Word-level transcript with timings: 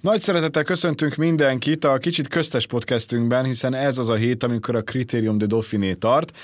Nagy 0.00 0.20
szeretettel 0.20 0.62
köszöntünk 0.62 1.14
mindenkit 1.14 1.84
a 1.84 1.98
kicsit 1.98 2.28
köztes 2.28 2.66
podcastünkben, 2.66 3.44
hiszen 3.44 3.74
ez 3.74 3.98
az 3.98 4.08
a 4.08 4.14
hét, 4.14 4.42
amikor 4.42 4.76
a 4.76 4.82
Criterium 4.82 5.38
de 5.38 5.46
Dauphiné 5.46 5.92
tart. 5.92 6.36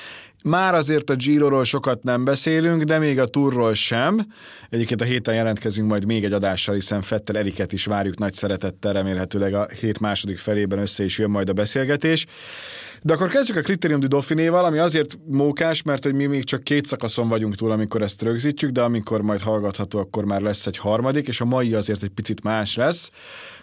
Már 0.44 0.74
azért 0.74 1.10
a 1.10 1.14
Giroról 1.14 1.64
sokat 1.64 2.02
nem 2.02 2.24
beszélünk, 2.24 2.82
de 2.82 2.98
még 2.98 3.20
a 3.20 3.26
Turról 3.26 3.74
sem. 3.74 4.26
Egyébként 4.70 5.00
a 5.00 5.04
héten 5.04 5.34
jelentkezünk 5.34 5.88
majd 5.88 6.04
még 6.06 6.24
egy 6.24 6.32
adással, 6.32 6.74
hiszen 6.74 7.02
Fettel 7.02 7.36
Eriket 7.36 7.72
is 7.72 7.84
várjuk 7.84 8.18
nagy 8.18 8.34
szeretettel, 8.34 8.92
remélhetőleg 8.92 9.54
a 9.54 9.68
hét 9.80 10.00
második 10.00 10.38
felében 10.38 10.78
össze 10.78 11.04
is 11.04 11.18
jön 11.18 11.30
majd 11.30 11.48
a 11.48 11.52
beszélgetés. 11.52 12.26
De 13.06 13.12
akkor 13.12 13.28
kezdjük 13.28 13.56
a 13.56 13.60
Criterium 13.60 14.00
du 14.00 14.06
Dauphinéval, 14.06 14.64
ami 14.64 14.78
azért 14.78 15.18
mókás, 15.26 15.82
mert 15.82 16.04
hogy 16.04 16.14
mi 16.14 16.26
még 16.26 16.44
csak 16.44 16.62
két 16.62 16.86
szakaszon 16.86 17.28
vagyunk 17.28 17.54
túl, 17.54 17.70
amikor 17.70 18.02
ezt 18.02 18.22
rögzítjük, 18.22 18.70
de 18.70 18.82
amikor 18.82 19.22
majd 19.22 19.40
hallgatható, 19.40 19.98
akkor 19.98 20.24
már 20.24 20.40
lesz 20.40 20.66
egy 20.66 20.76
harmadik, 20.76 21.28
és 21.28 21.40
a 21.40 21.44
mai 21.44 21.74
azért 21.74 22.02
egy 22.02 22.08
picit 22.10 22.42
más 22.42 22.76
lesz. 22.76 23.10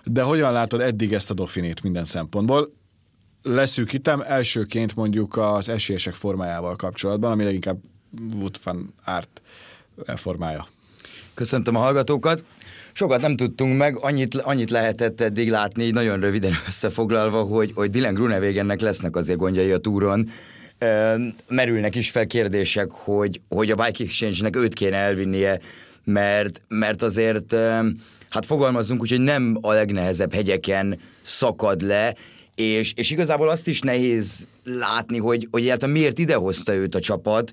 De 0.04 0.22
hogyan 0.22 0.52
látod 0.52 0.82
eddig 0.82 1.14
ezt 1.14 1.30
a 1.30 1.34
Dauphinét 1.34 1.84
minden 1.84 2.06
szempontból? 2.06 2.68
leszűkítem, 3.42 4.22
elsőként 4.22 4.96
mondjuk 4.96 5.38
az 5.38 5.70
esélyesek 5.70 6.14
formájával 6.14 6.76
kapcsolatban, 6.76 7.32
ami 7.32 7.44
leginkább 7.44 7.78
Wood 8.34 8.60
van 8.64 8.94
Art 9.06 9.42
formája. 10.16 10.68
Köszöntöm 11.34 11.76
a 11.76 11.80
hallgatókat. 11.80 12.44
Sokat 12.96 13.22
nem 13.22 13.36
tudtunk 13.36 13.78
meg, 13.78 13.98
annyit, 14.02 14.36
annyit 14.36 14.70
lehetett 14.70 15.22
eddig 15.22 15.50
látni, 15.50 15.90
nagyon 15.90 16.20
röviden 16.20 16.54
összefoglalva, 16.68 17.42
hogy, 17.42 17.72
hogy 17.76 17.90
Dylan 17.90 18.14
Grunewagennek 18.14 18.82
lesznek 18.82 19.16
azért 19.16 19.38
gondjai 19.38 19.72
a 19.72 19.78
túron. 19.78 20.30
merülnek 21.48 21.96
is 21.96 22.10
fel 22.10 22.28
kérdések, 22.28 22.92
hogy, 22.92 23.42
hogy 23.50 23.72
a 23.72 23.76
Bike 23.76 24.04
Exchange-nek 24.04 24.56
őt 24.56 24.74
kéne 24.74 24.98
elvinnie, 24.98 25.60
mert, 26.04 26.62
mert 26.68 27.02
azért 27.02 27.56
hát 28.30 28.46
fogalmazunk 28.46 29.02
úgy, 29.02 29.10
hogy 29.10 29.20
nem 29.20 29.58
a 29.62 29.72
legnehezebb 29.72 30.34
hegyeken 30.34 31.00
szakad 31.22 31.82
le, 31.82 32.16
és, 32.56 32.94
és 32.96 33.12
igazából 33.12 33.50
azt 33.50 33.68
is 33.68 33.80
nehéz 33.80 34.48
látni, 34.64 35.18
hogy, 35.18 35.48
hogy 35.52 35.62
egyáltalán 35.62 35.96
miért 35.96 36.20
idehozta 36.20 36.74
őt 36.74 36.96
a 36.96 37.00
csapat, 37.00 37.52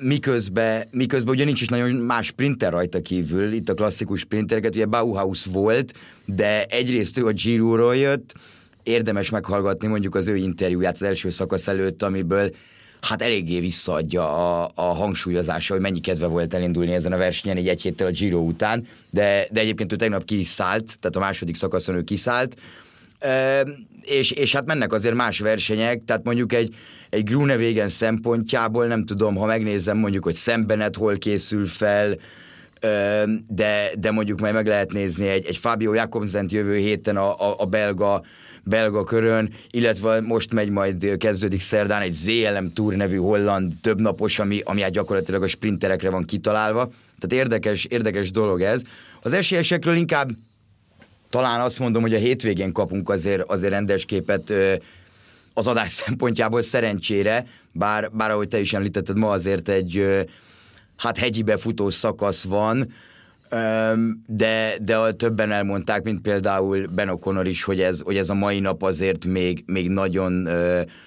miközben, 0.00 0.84
miközben 0.90 1.34
ugye 1.34 1.44
nincs 1.44 1.60
is 1.60 1.68
nagyon 1.68 1.90
más 1.90 2.26
sprinter 2.26 2.72
rajta 2.72 3.00
kívül, 3.00 3.52
itt 3.52 3.68
a 3.68 3.74
klasszikus 3.74 4.20
sprintereket, 4.20 4.74
ugye 4.74 4.86
Bauhaus 4.86 5.44
volt, 5.44 5.92
de 6.24 6.64
egyrészt 6.64 7.18
ő 7.18 7.26
a 7.26 7.32
giro 7.32 7.92
jött, 7.92 8.34
érdemes 8.82 9.30
meghallgatni 9.30 9.86
mondjuk 9.86 10.14
az 10.14 10.28
ő 10.28 10.36
interjúját 10.36 10.94
az 10.94 11.02
első 11.02 11.30
szakasz 11.30 11.68
előtt, 11.68 12.02
amiből 12.02 12.54
hát 13.00 13.22
eléggé 13.22 13.60
visszaadja 13.60 14.62
a, 14.62 14.70
a 14.74 14.82
hangsúlyozása, 14.82 15.72
hogy 15.72 15.82
mennyi 15.82 16.00
kedve 16.00 16.26
volt 16.26 16.54
elindulni 16.54 16.92
ezen 16.92 17.12
a 17.12 17.16
versenyen 17.16 17.56
egy 17.56 17.68
egy 17.68 17.82
héttel 17.82 18.06
a 18.06 18.10
Giro 18.10 18.38
után, 18.38 18.86
de, 19.10 19.46
de 19.50 19.60
egyébként 19.60 19.92
ő 19.92 19.96
tegnap 19.96 20.24
ki 20.24 20.38
is 20.38 20.46
szállt, 20.46 20.98
tehát 21.00 21.16
a 21.16 21.20
második 21.20 21.56
szakaszon 21.56 21.94
ő 21.94 22.02
kiszállt, 22.02 22.56
és, 24.02 24.30
és 24.30 24.52
hát 24.52 24.66
mennek 24.66 24.92
azért 24.92 25.14
más 25.14 25.38
versenyek, 25.38 26.04
tehát 26.04 26.24
mondjuk 26.24 26.52
egy, 26.52 26.74
egy 27.16 27.24
Grunewagen 27.24 27.88
szempontjából 27.88 28.86
nem 28.86 29.04
tudom, 29.04 29.36
ha 29.36 29.46
megnézem 29.46 29.98
mondjuk, 29.98 30.24
hogy 30.24 30.34
szembenet 30.34 30.96
hol 30.96 31.18
készül 31.18 31.66
fel, 31.66 32.16
de, 33.48 33.90
de 33.98 34.10
mondjuk 34.10 34.40
majd 34.40 34.54
meg 34.54 34.66
lehet 34.66 34.92
nézni 34.92 35.28
egy, 35.28 35.46
egy 35.46 35.56
Fabio 35.56 35.92
Jakobsent 35.92 36.52
jövő 36.52 36.76
héten 36.76 37.16
a, 37.16 37.50
a, 37.50 37.54
a 37.58 37.64
belga 37.64 38.22
belga 38.68 39.04
körön, 39.04 39.52
illetve 39.70 40.20
most 40.20 40.52
megy 40.52 40.70
majd, 40.70 41.16
kezdődik 41.18 41.60
szerdán 41.60 42.02
egy 42.02 42.12
ZLM 42.12 42.72
Tour 42.74 42.94
nevű 42.94 43.16
holland 43.16 43.72
többnapos, 43.80 44.38
ami, 44.38 44.60
ami 44.64 44.80
hát 44.80 44.90
gyakorlatilag 44.90 45.42
a 45.42 45.46
sprinterekre 45.46 46.10
van 46.10 46.24
kitalálva. 46.24 46.90
Tehát 47.18 47.44
érdekes, 47.44 47.84
érdekes 47.84 48.30
dolog 48.30 48.60
ez. 48.60 48.82
Az 49.22 49.32
esélyesekről 49.32 49.96
inkább 49.96 50.30
talán 51.30 51.60
azt 51.60 51.78
mondom, 51.78 52.02
hogy 52.02 52.14
a 52.14 52.18
hétvégén 52.18 52.72
kapunk 52.72 53.08
azért, 53.08 53.42
azért 53.42 53.72
rendes 53.72 54.04
képet 54.04 54.52
az 55.56 55.66
adás 55.66 55.92
szempontjából 56.04 56.62
szerencsére, 56.62 57.46
bár, 57.72 58.10
bár 58.12 58.30
ahogy 58.30 58.48
te 58.48 58.60
is 58.60 58.72
említetted, 58.72 59.16
ma 59.16 59.30
azért 59.30 59.68
egy 59.68 60.24
hát 60.96 61.18
hegyi 61.18 61.42
befutó 61.42 61.90
szakasz 61.90 62.44
van, 62.44 62.92
de, 64.26 64.76
de 64.80 65.12
többen 65.12 65.52
elmondták, 65.52 66.02
mint 66.02 66.20
például 66.20 66.86
Ben 66.86 67.08
O'Connor 67.10 67.44
is, 67.44 67.64
hogy 67.64 67.80
ez, 67.80 68.00
hogy 68.00 68.16
ez 68.16 68.30
a 68.30 68.34
mai 68.34 68.60
nap 68.60 68.82
azért 68.82 69.24
még, 69.24 69.62
még 69.66 69.88
nagyon 69.88 70.48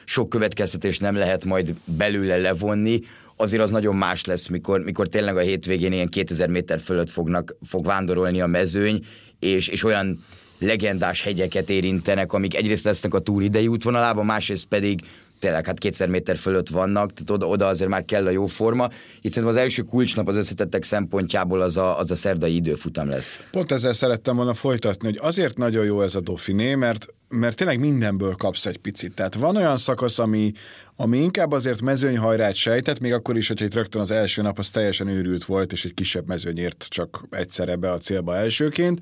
sok 0.05 0.29
következtetés 0.29 0.99
nem 0.99 1.15
lehet 1.15 1.45
majd 1.45 1.75
belőle 1.85 2.37
levonni, 2.37 2.99
azért 3.35 3.63
az 3.63 3.71
nagyon 3.71 3.95
más 3.95 4.25
lesz, 4.25 4.47
mikor, 4.47 4.79
mikor 4.79 5.07
tényleg 5.07 5.37
a 5.37 5.41
hétvégén 5.41 5.91
ilyen 5.91 6.09
2000 6.09 6.49
méter 6.49 6.79
fölött 6.79 7.09
fognak, 7.09 7.55
fog 7.67 7.85
vándorolni 7.85 8.41
a 8.41 8.47
mezőny, 8.47 9.05
és, 9.39 9.67
és 9.67 9.83
olyan 9.83 10.23
legendás 10.59 11.23
hegyeket 11.23 11.69
érintenek, 11.69 12.33
amik 12.33 12.55
egyrészt 12.55 12.85
lesznek 12.85 13.13
a 13.13 13.19
túr 13.19 13.43
idei 13.43 13.67
útvonalában, 13.67 14.25
másrészt 14.25 14.65
pedig 14.65 15.01
tényleg 15.39 15.65
hát 15.65 15.79
kétszer 15.79 16.07
méter 16.09 16.37
fölött 16.37 16.69
vannak, 16.69 17.13
tehát 17.13 17.29
oda, 17.29 17.47
oda 17.47 17.65
azért 17.65 17.89
már 17.89 18.05
kell 18.05 18.25
a 18.25 18.29
jó 18.29 18.45
forma. 18.45 18.89
Itt 19.21 19.31
szerintem 19.31 19.57
az 19.57 19.61
első 19.61 19.81
kulcsnap 19.81 20.27
az 20.27 20.35
összetettek 20.35 20.83
szempontjából 20.83 21.61
az 21.61 21.77
a, 21.77 21.99
az 21.99 22.11
a 22.11 22.15
szerdai 22.15 22.55
időfutam 22.55 23.09
lesz. 23.09 23.47
Pont 23.51 23.71
ezzel 23.71 23.93
szerettem 23.93 24.35
volna 24.35 24.53
folytatni, 24.53 25.07
hogy 25.07 25.19
azért 25.21 25.57
nagyon 25.57 25.85
jó 25.85 26.01
ez 26.01 26.15
a 26.15 26.21
Dauphiné, 26.21 26.75
mert 26.75 27.07
mert 27.29 27.57
tényleg 27.57 27.79
mindenből 27.79 28.35
kapsz 28.35 28.65
egy 28.65 28.77
picit. 28.77 29.13
Tehát 29.13 29.35
van 29.35 29.55
olyan 29.55 29.77
szakasz, 29.77 30.19
ami, 30.19 30.51
ami 30.95 31.17
inkább 31.17 31.51
azért 31.51 31.81
mezőnyhajrát 31.81 32.55
sejtett, 32.55 32.99
még 32.99 33.13
akkor 33.13 33.37
is, 33.37 33.47
hogyha 33.47 33.65
itt 33.65 33.73
rögtön 33.73 34.01
az 34.01 34.11
első 34.11 34.41
nap 34.41 34.59
az 34.59 34.69
teljesen 34.69 35.07
őrült 35.07 35.43
volt, 35.43 35.71
és 35.71 35.85
egy 35.85 35.93
kisebb 35.93 36.27
mezőnyért 36.27 36.85
csak 36.89 37.23
egyszerre 37.29 37.75
be 37.75 37.91
a 37.91 37.97
célba 37.97 38.35
elsőként, 38.35 39.01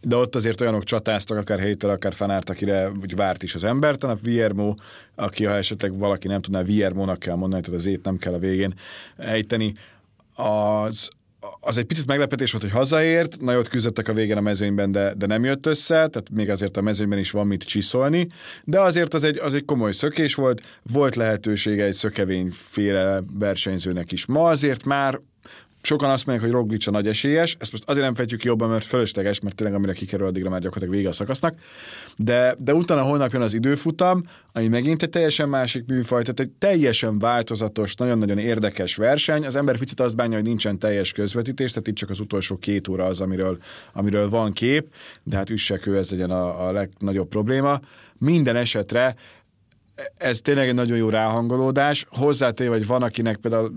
de 0.00 0.16
ott 0.16 0.34
azért 0.34 0.60
olyanok 0.60 0.84
csatáztak, 0.84 1.38
akár 1.38 1.60
Hétel, 1.60 1.90
akár 1.90 2.14
Fanárt, 2.14 2.50
akire 2.50 2.90
úgy 2.90 3.14
várt 3.14 3.42
is 3.42 3.54
az 3.54 3.64
ember, 3.64 3.96
a 4.00 4.14
Viermo, 4.14 4.74
aki 5.14 5.44
ha 5.44 5.54
esetleg 5.54 5.98
valaki 5.98 6.26
nem 6.26 6.40
tudná, 6.40 6.62
Viermo-nak 6.62 7.18
kell 7.18 7.34
mondani, 7.34 7.62
tehát 7.62 7.78
az 7.78 7.86
ét 7.86 8.04
nem 8.04 8.16
kell 8.16 8.32
a 8.32 8.38
végén 8.38 8.74
ejteni, 9.16 9.74
az, 10.34 11.10
az 11.60 11.78
egy 11.78 11.84
picit 11.84 12.06
meglepetés 12.06 12.50
volt, 12.50 12.64
hogy 12.64 12.72
hazaért, 12.72 13.40
nagyot 13.40 13.68
küzdöttek 13.68 14.08
a 14.08 14.12
végén 14.12 14.36
a 14.36 14.40
mezőnyben, 14.40 14.92
de, 14.92 15.14
de 15.14 15.26
nem 15.26 15.44
jött 15.44 15.66
össze, 15.66 15.94
tehát 15.94 16.30
még 16.32 16.50
azért 16.50 16.76
a 16.76 16.80
mezőnyben 16.80 17.18
is 17.18 17.30
van 17.30 17.46
mit 17.46 17.62
csiszolni, 17.62 18.28
de 18.64 18.80
azért 18.80 19.14
az 19.14 19.24
egy, 19.24 19.38
az 19.38 19.54
egy 19.54 19.64
komoly 19.64 19.92
szökés 19.92 20.34
volt, 20.34 20.62
volt 20.92 21.16
lehetősége 21.16 21.84
egy 21.84 21.94
szökevényféle 21.94 23.22
versenyzőnek 23.38 24.12
is. 24.12 24.26
Ma 24.26 24.48
azért 24.48 24.84
már 24.84 25.20
Sokan 25.82 26.10
azt 26.10 26.26
mondják, 26.26 26.50
hogy 26.50 26.58
Roglic 26.58 26.86
a 26.86 26.90
nagy 26.90 27.06
esélyes, 27.06 27.56
ezt 27.60 27.72
most 27.72 27.84
azért 27.86 28.04
nem 28.04 28.14
fejtjük 28.14 28.44
jobban, 28.44 28.68
mert 28.68 28.84
fölösleges, 28.84 29.40
mert 29.40 29.54
tényleg 29.54 29.76
amire 29.76 29.92
kikerül, 29.92 30.26
addigra 30.26 30.50
már 30.50 30.60
gyakorlatilag 30.60 30.94
vége 30.94 31.08
a 31.08 31.12
szakasznak. 31.12 31.58
De, 32.16 32.54
de 32.58 32.74
utána 32.74 33.02
holnap 33.02 33.32
jön 33.32 33.42
az 33.42 33.54
időfutam, 33.54 34.24
ami 34.52 34.68
megint 34.68 35.02
egy 35.02 35.10
teljesen 35.10 35.48
másik 35.48 35.86
műfaj, 35.86 36.22
tehát 36.22 36.40
egy 36.40 36.50
teljesen 36.58 37.18
változatos, 37.18 37.94
nagyon-nagyon 37.94 38.38
érdekes 38.38 38.96
verseny. 38.96 39.46
Az 39.46 39.56
ember 39.56 39.78
picit 39.78 40.00
azt 40.00 40.16
bánja, 40.16 40.36
hogy 40.36 40.46
nincsen 40.46 40.78
teljes 40.78 41.12
közvetítés, 41.12 41.70
tehát 41.70 41.88
itt 41.88 41.94
csak 41.94 42.10
az 42.10 42.20
utolsó 42.20 42.56
két 42.56 42.88
óra 42.88 43.04
az, 43.04 43.20
amiről, 43.20 43.58
amiről 43.92 44.28
van 44.28 44.52
kép, 44.52 44.92
de 45.22 45.36
hát 45.36 45.50
üssekő 45.50 45.96
ez 45.96 46.10
legyen 46.10 46.30
a, 46.30 46.66
a 46.66 46.72
legnagyobb 46.72 47.28
probléma. 47.28 47.80
Minden 48.18 48.56
esetre 48.56 49.14
ez 50.16 50.40
tényleg 50.40 50.68
egy 50.68 50.74
nagyon 50.74 50.96
jó 50.96 51.08
ráhangolódás. 51.08 52.06
Hozzátéve, 52.08 52.70
hogy 52.70 52.86
van, 52.86 53.02
akinek 53.02 53.36
például 53.36 53.72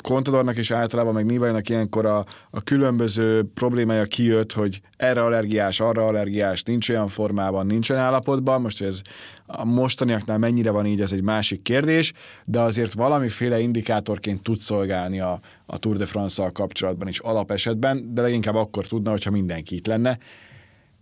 Contadornak 0.00 0.56
és 0.56 0.70
általában 0.70 1.14
meg 1.14 1.26
Nivajnak 1.26 1.68
ilyenkor 1.68 2.06
a, 2.06 2.26
a 2.50 2.62
különböző 2.62 3.42
problémája 3.54 4.04
kijött, 4.04 4.52
hogy 4.52 4.80
erre 4.96 5.22
allergiás, 5.22 5.80
arra 5.80 6.06
allergiás, 6.06 6.62
nincs 6.62 6.88
olyan 6.88 7.08
formában, 7.08 7.66
nincsen 7.66 7.96
állapotban. 7.96 8.60
Most, 8.60 8.82
ez 8.82 9.00
a 9.46 9.64
mostaniaknál 9.64 10.38
mennyire 10.38 10.70
van 10.70 10.86
így, 10.86 11.00
ez 11.00 11.12
egy 11.12 11.22
másik 11.22 11.62
kérdés, 11.62 12.12
de 12.44 12.60
azért 12.60 12.92
valamiféle 12.92 13.60
indikátorként 13.60 14.42
tud 14.42 14.58
szolgálni 14.58 15.20
a, 15.20 15.40
a 15.66 15.78
Tour 15.78 15.96
de 15.96 16.06
France-szal 16.06 16.50
kapcsolatban 16.50 17.08
is 17.08 17.18
alapesetben, 17.18 18.14
de 18.14 18.22
leginkább 18.22 18.54
akkor 18.54 18.86
tudna, 18.86 19.10
hogyha 19.10 19.30
mindenki 19.30 19.74
itt 19.74 19.86
lenne. 19.86 20.18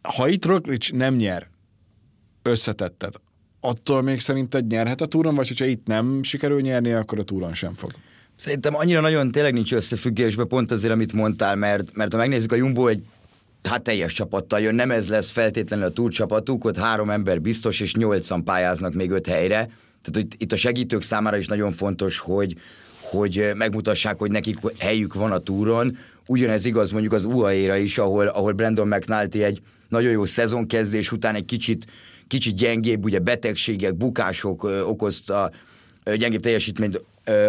Ha 0.02 0.28
itt 0.28 0.44
Roglic 0.44 0.90
nem 0.90 1.14
nyer, 1.14 1.46
összetettet, 2.42 3.20
attól 3.60 4.02
még 4.02 4.20
szerinted 4.20 4.66
nyerhet 4.66 5.00
a 5.00 5.06
túron, 5.06 5.34
vagy 5.34 5.48
hogyha 5.48 5.64
itt 5.64 5.86
nem 5.86 6.22
sikerül 6.22 6.60
nyerni, 6.60 6.92
akkor 6.92 7.18
a 7.18 7.22
túron 7.22 7.54
sem 7.54 7.74
fog? 7.74 7.90
Szerintem 8.40 8.76
annyira 8.76 9.00
nagyon 9.00 9.30
tényleg 9.30 9.52
nincs 9.52 9.72
összefüggésben 9.72 10.48
pont 10.48 10.70
azért, 10.70 10.92
amit 10.92 11.12
mondtál, 11.12 11.54
mert, 11.56 11.94
mert 11.94 12.12
ha 12.12 12.18
megnézzük, 12.18 12.52
a 12.52 12.56
Jumbo 12.56 12.86
egy 12.86 13.02
hát 13.62 13.82
teljes 13.82 14.12
csapattal 14.12 14.60
jön, 14.60 14.74
nem 14.74 14.90
ez 14.90 15.08
lesz 15.08 15.30
feltétlenül 15.30 15.84
a 15.84 15.90
túlcsapatuk, 15.90 16.64
ott 16.64 16.78
három 16.78 17.10
ember 17.10 17.40
biztos, 17.40 17.80
és 17.80 17.94
nyolcan 17.94 18.44
pályáznak 18.44 18.92
még 18.92 19.10
öt 19.10 19.26
helyre. 19.26 19.70
Tehát 20.02 20.16
itt, 20.16 20.42
itt 20.42 20.52
a 20.52 20.56
segítők 20.56 21.02
számára 21.02 21.36
is 21.36 21.46
nagyon 21.46 21.72
fontos, 21.72 22.18
hogy, 22.18 22.56
hogy 23.00 23.50
megmutassák, 23.54 24.18
hogy 24.18 24.30
nekik 24.30 24.58
helyük 24.78 25.14
van 25.14 25.32
a 25.32 25.38
túron. 25.38 25.98
Ugyanez 26.26 26.64
igaz 26.64 26.90
mondjuk 26.90 27.12
az 27.12 27.24
UAE-ra 27.24 27.76
is, 27.76 27.98
ahol, 27.98 28.26
ahol 28.26 28.52
Brandon 28.52 28.88
McNulty 28.88 29.42
egy 29.42 29.60
nagyon 29.88 30.10
jó 30.10 30.24
szezonkezdés 30.24 31.12
után 31.12 31.34
egy 31.34 31.44
kicsit 31.44 31.86
kicsit 32.26 32.54
gyengébb, 32.54 33.04
ugye 33.04 33.18
betegségek, 33.18 33.94
bukások 33.94 34.64
okozta, 34.84 35.50
gyengébb 36.16 36.40
teljesítményt 36.40 37.00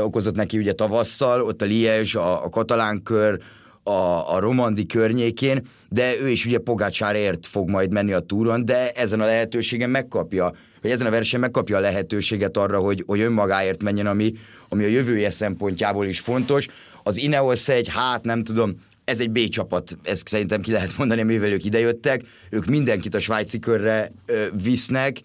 okozott 0.01 0.36
neki 0.36 0.57
ugye 0.57 0.74
tavasszal, 0.74 1.42
ott 1.42 1.62
a 1.62 1.66
Liège, 1.66 2.19
a, 2.19 2.45
a 2.45 2.50
katalán 2.50 3.04
kör, 3.04 3.39
a, 3.83 4.33
a 4.33 4.39
Romandi 4.39 4.86
környékén, 4.86 5.68
de 5.89 6.19
ő 6.19 6.30
is 6.30 6.45
ugye 6.45 6.57
Pogácsárért 6.57 7.48
fog 7.48 7.69
majd 7.69 7.92
menni 7.92 8.13
a 8.13 8.19
túron, 8.19 8.66
de 8.66 8.92
ezen 8.92 9.22
a 9.22 9.25
lehetőségen 9.25 9.89
megkapja, 9.89 10.54
vagy 10.81 10.92
ezen 10.92 11.07
a 11.07 11.10
versenyen 11.10 11.42
megkapja 11.42 11.78
a 11.78 11.80
lehetőséget 11.80 12.57
arra, 12.57 12.80
hogy, 12.80 13.04
hogy 13.07 13.19
önmagáért 13.19 13.83
menjen, 13.83 14.07
ami, 14.07 14.33
ami 14.69 14.83
a 14.83 14.88
jövője 14.88 15.30
szempontjából 15.30 16.06
is 16.06 16.19
fontos. 16.19 16.68
Az 17.04 17.18
Ineos 17.18 17.68
egy, 17.68 17.88
hát 17.89 18.24
nem 18.24 18.44
tudom, 18.44 18.75
ez 19.06 19.19
egy 19.19 19.31
B 19.31 19.39
csapat, 19.50 19.98
ezt 20.04 20.28
szerintem 20.28 20.62
ki 20.62 20.72
lehet 20.72 20.98
mondani, 20.98 21.24
mivel 21.24 21.51
ők 21.51 21.66
idejöttek, 21.66 22.22
ők 22.50 22.66
mindenkit 22.66 23.16
a 23.16 23.19
svájci 23.19 23.60
körre 23.60 24.12
ö, 24.25 24.45
visznek, 24.63 25.18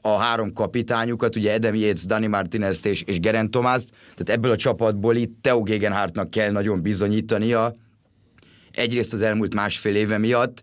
a 0.00 0.16
három 0.16 0.52
kapitányukat, 0.52 1.36
ugye 1.36 1.52
Edem 1.52 1.74
Yates, 1.74 2.04
Dani 2.04 2.26
Martinez 2.26 2.86
és, 2.86 3.02
és 3.02 3.20
Geren 3.20 3.50
Tomást, 3.50 3.88
tehát 4.14 4.30
ebből 4.40 4.50
a 4.50 4.56
csapatból 4.56 5.16
itt 5.16 5.42
Theo 5.42 5.62
Gegenhardtnak 5.62 6.30
kell 6.30 6.50
nagyon 6.50 6.82
bizonyítania, 6.82 7.74
egyrészt 8.72 9.12
az 9.12 9.22
elmúlt 9.22 9.54
másfél 9.54 9.94
éve 9.96 10.18
miatt, 10.18 10.62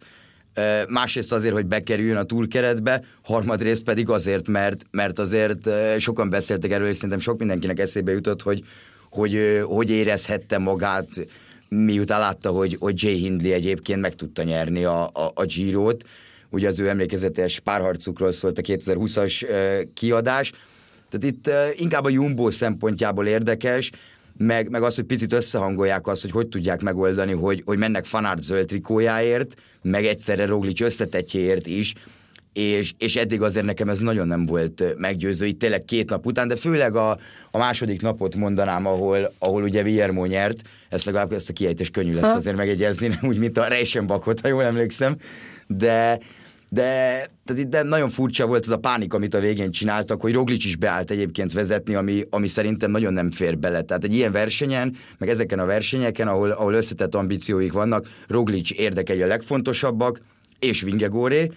másrészt 0.88 1.32
azért, 1.32 1.54
hogy 1.54 1.66
bekerüljön 1.66 2.18
a 2.18 2.24
túlkeretbe, 2.24 3.04
harmadrészt 3.24 3.84
pedig 3.84 4.10
azért, 4.10 4.48
mert, 4.48 4.86
mert 4.92 5.20
azért 5.20 5.70
sokan 6.00 6.30
beszéltek 6.30 6.72
erről, 6.72 6.88
és 6.88 6.96
szerintem 6.96 7.20
sok 7.20 7.40
mindenkinek 7.40 7.80
eszébe 7.80 8.12
jutott, 8.12 8.42
hogy 8.42 8.64
hogy, 9.16 9.62
hogy 9.64 9.90
érezhette 9.90 10.58
magát, 10.58 11.08
miután 11.70 12.20
látta, 12.20 12.50
hogy, 12.50 12.78
hogy 12.80 13.04
Jay 13.04 13.16
Hindley 13.16 13.52
egyébként 13.52 14.02
meg 14.02 14.16
tudta 14.16 14.44
nyerni 14.44 14.84
a, 14.84 15.04
a, 15.04 15.32
a 15.34 15.46
Giro-t. 15.46 16.06
Ugye 16.50 16.68
az 16.68 16.80
ő 16.80 16.90
emlékezetes 16.90 17.60
párharcukról 17.60 18.32
szólt 18.32 18.58
a 18.58 18.62
2020-as 18.62 19.48
kiadás. 19.94 20.52
Tehát 21.10 21.36
itt 21.36 21.50
inkább 21.82 22.06
a 22.06 22.10
Jumbo 22.10 22.52
szempontjából 22.52 23.28
érdekes, 23.28 23.92
meg, 24.38 24.70
meg 24.70 24.84
az, 24.84 24.96
hogy 24.96 25.06
picit 25.06 25.34
összehangolják 25.34 26.08
azt, 26.08 26.22
hogy 26.22 26.32
hogy 26.32 26.48
tudják 26.48 26.82
megoldani, 26.82 27.32
hogy, 27.32 27.62
hogy 27.66 27.78
mennek 27.78 28.06
Fanart 28.06 28.42
zöld 28.42 28.66
trikójáért, 28.66 29.54
meg 29.82 30.06
egyszerre 30.06 30.46
Roglic 30.46 30.82
összetetjéért 30.82 31.68
is, 31.68 31.94
és, 32.54 32.94
és 32.98 33.16
eddig 33.16 33.42
azért 33.42 33.66
nekem 33.66 33.90
ez 33.90 34.00
nagyon 34.00 34.28
nem 34.28 34.46
volt 34.46 34.96
meggyőző, 34.98 35.46
itt 35.46 35.60
tényleg 35.60 35.86
két 35.86 36.10
nap 36.10 36.26
után, 36.26 36.48
de 36.48 36.56
főleg 36.56 36.96
a, 36.96 37.18
a 37.52 37.58
második 37.58 38.02
napot 38.02 38.36
mondanám, 38.36 38.86
ahol, 38.86 39.34
ahol 39.40 39.64
ugye 39.64 39.84
Viermo 39.84 40.26
nyert, 40.26 40.62
ezt 40.90 41.06
legalább 41.06 41.34
ezt 41.34 41.50
a 41.50 41.54
kiejtés 41.54 41.90
könnyű 41.90 42.14
lesz 42.14 42.24
ha. 42.24 42.36
azért 42.36 42.56
megegyezni, 42.56 43.08
nem 43.08 43.20
úgy, 43.22 43.38
mint 43.38 43.58
a 43.58 43.68
Reichenbachot, 43.68 44.40
ha 44.40 44.48
jól 44.48 44.64
emlékszem, 44.64 45.16
de, 45.68 46.20
de, 46.70 46.84
tehát 47.46 47.70
de 47.70 47.84
nagyon 47.84 48.10
furcsa 48.10 48.46
volt 48.46 48.64
ez 48.64 48.70
a 48.70 48.78
pánik, 48.78 49.14
amit 49.14 49.34
a 49.34 49.40
végén 49.40 49.72
csináltak, 49.72 50.22
hogy 50.22 50.34
Roglic 50.34 50.66
is 50.66 50.76
beállt 50.76 51.12
egyébként 51.12 51.54
vezetni, 51.54 51.96
ami, 51.96 52.24
ami 52.30 52.48
szerintem 52.48 52.92
nagyon 52.92 53.14
nem 53.14 53.32
fér 53.32 53.58
bele. 53.58 53.82
Tehát 53.82 54.04
egy 54.04 54.14
ilyen 54.14 54.32
versenyen, 54.32 54.96
meg 55.18 55.30
ezeken 55.30 55.60
a 55.60 55.66
versenyeken, 55.66 56.28
ahol, 56.28 56.52
ahol 56.52 56.74
összetett 56.74 57.16
ambícióik 57.16 57.72
vannak, 57.72 58.08
Roglic 58.28 58.72
érdekei 58.80 59.22
a 59.22 59.28
legfontosabbak, 59.28 60.22
és 60.60 60.82
Vingegoré, 60.82 61.52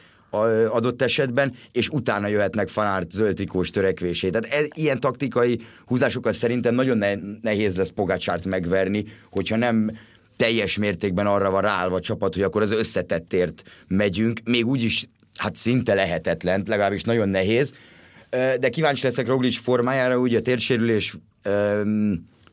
adott 0.71 1.03
esetben, 1.03 1.55
és 1.73 1.89
utána 1.89 2.27
jöhetnek 2.27 2.69
Fanárt 2.69 3.11
zöldtrikós 3.11 3.71
törekvését. 3.71 4.33
Tehát 4.33 4.47
ez, 4.47 4.67
ilyen 4.75 5.01
taktikai 5.01 5.61
húzásokat 5.87 6.33
szerintem 6.33 6.75
nagyon 6.75 6.99
ne, 6.99 7.15
nehéz 7.43 7.77
lesz 7.77 7.89
Pogácsárt 7.89 8.45
megverni, 8.45 9.05
hogyha 9.31 9.57
nem 9.57 9.91
teljes 10.39 10.79
mértékben 10.79 11.27
arra 11.27 11.51
van 11.51 11.63
ráállva 11.63 11.97
a 11.97 12.01
csapat, 12.01 12.35
hogy 12.35 12.43
akkor 12.43 12.63
az 12.63 12.71
összetettért 12.71 13.63
megyünk, 13.87 14.41
még 14.45 14.67
úgyis 14.67 15.09
hát 15.37 15.57
szinte 15.57 15.95
lehetetlen, 15.95 16.63
legalábbis 16.67 17.03
nagyon 17.03 17.29
nehéz, 17.29 17.73
de 18.61 18.69
kíváncsi 18.69 19.05
leszek 19.05 19.27
Roglic 19.27 19.57
formájára, 19.57 20.19
ugye 20.19 20.39
a 20.39 20.43
térsérülés, 20.43 21.17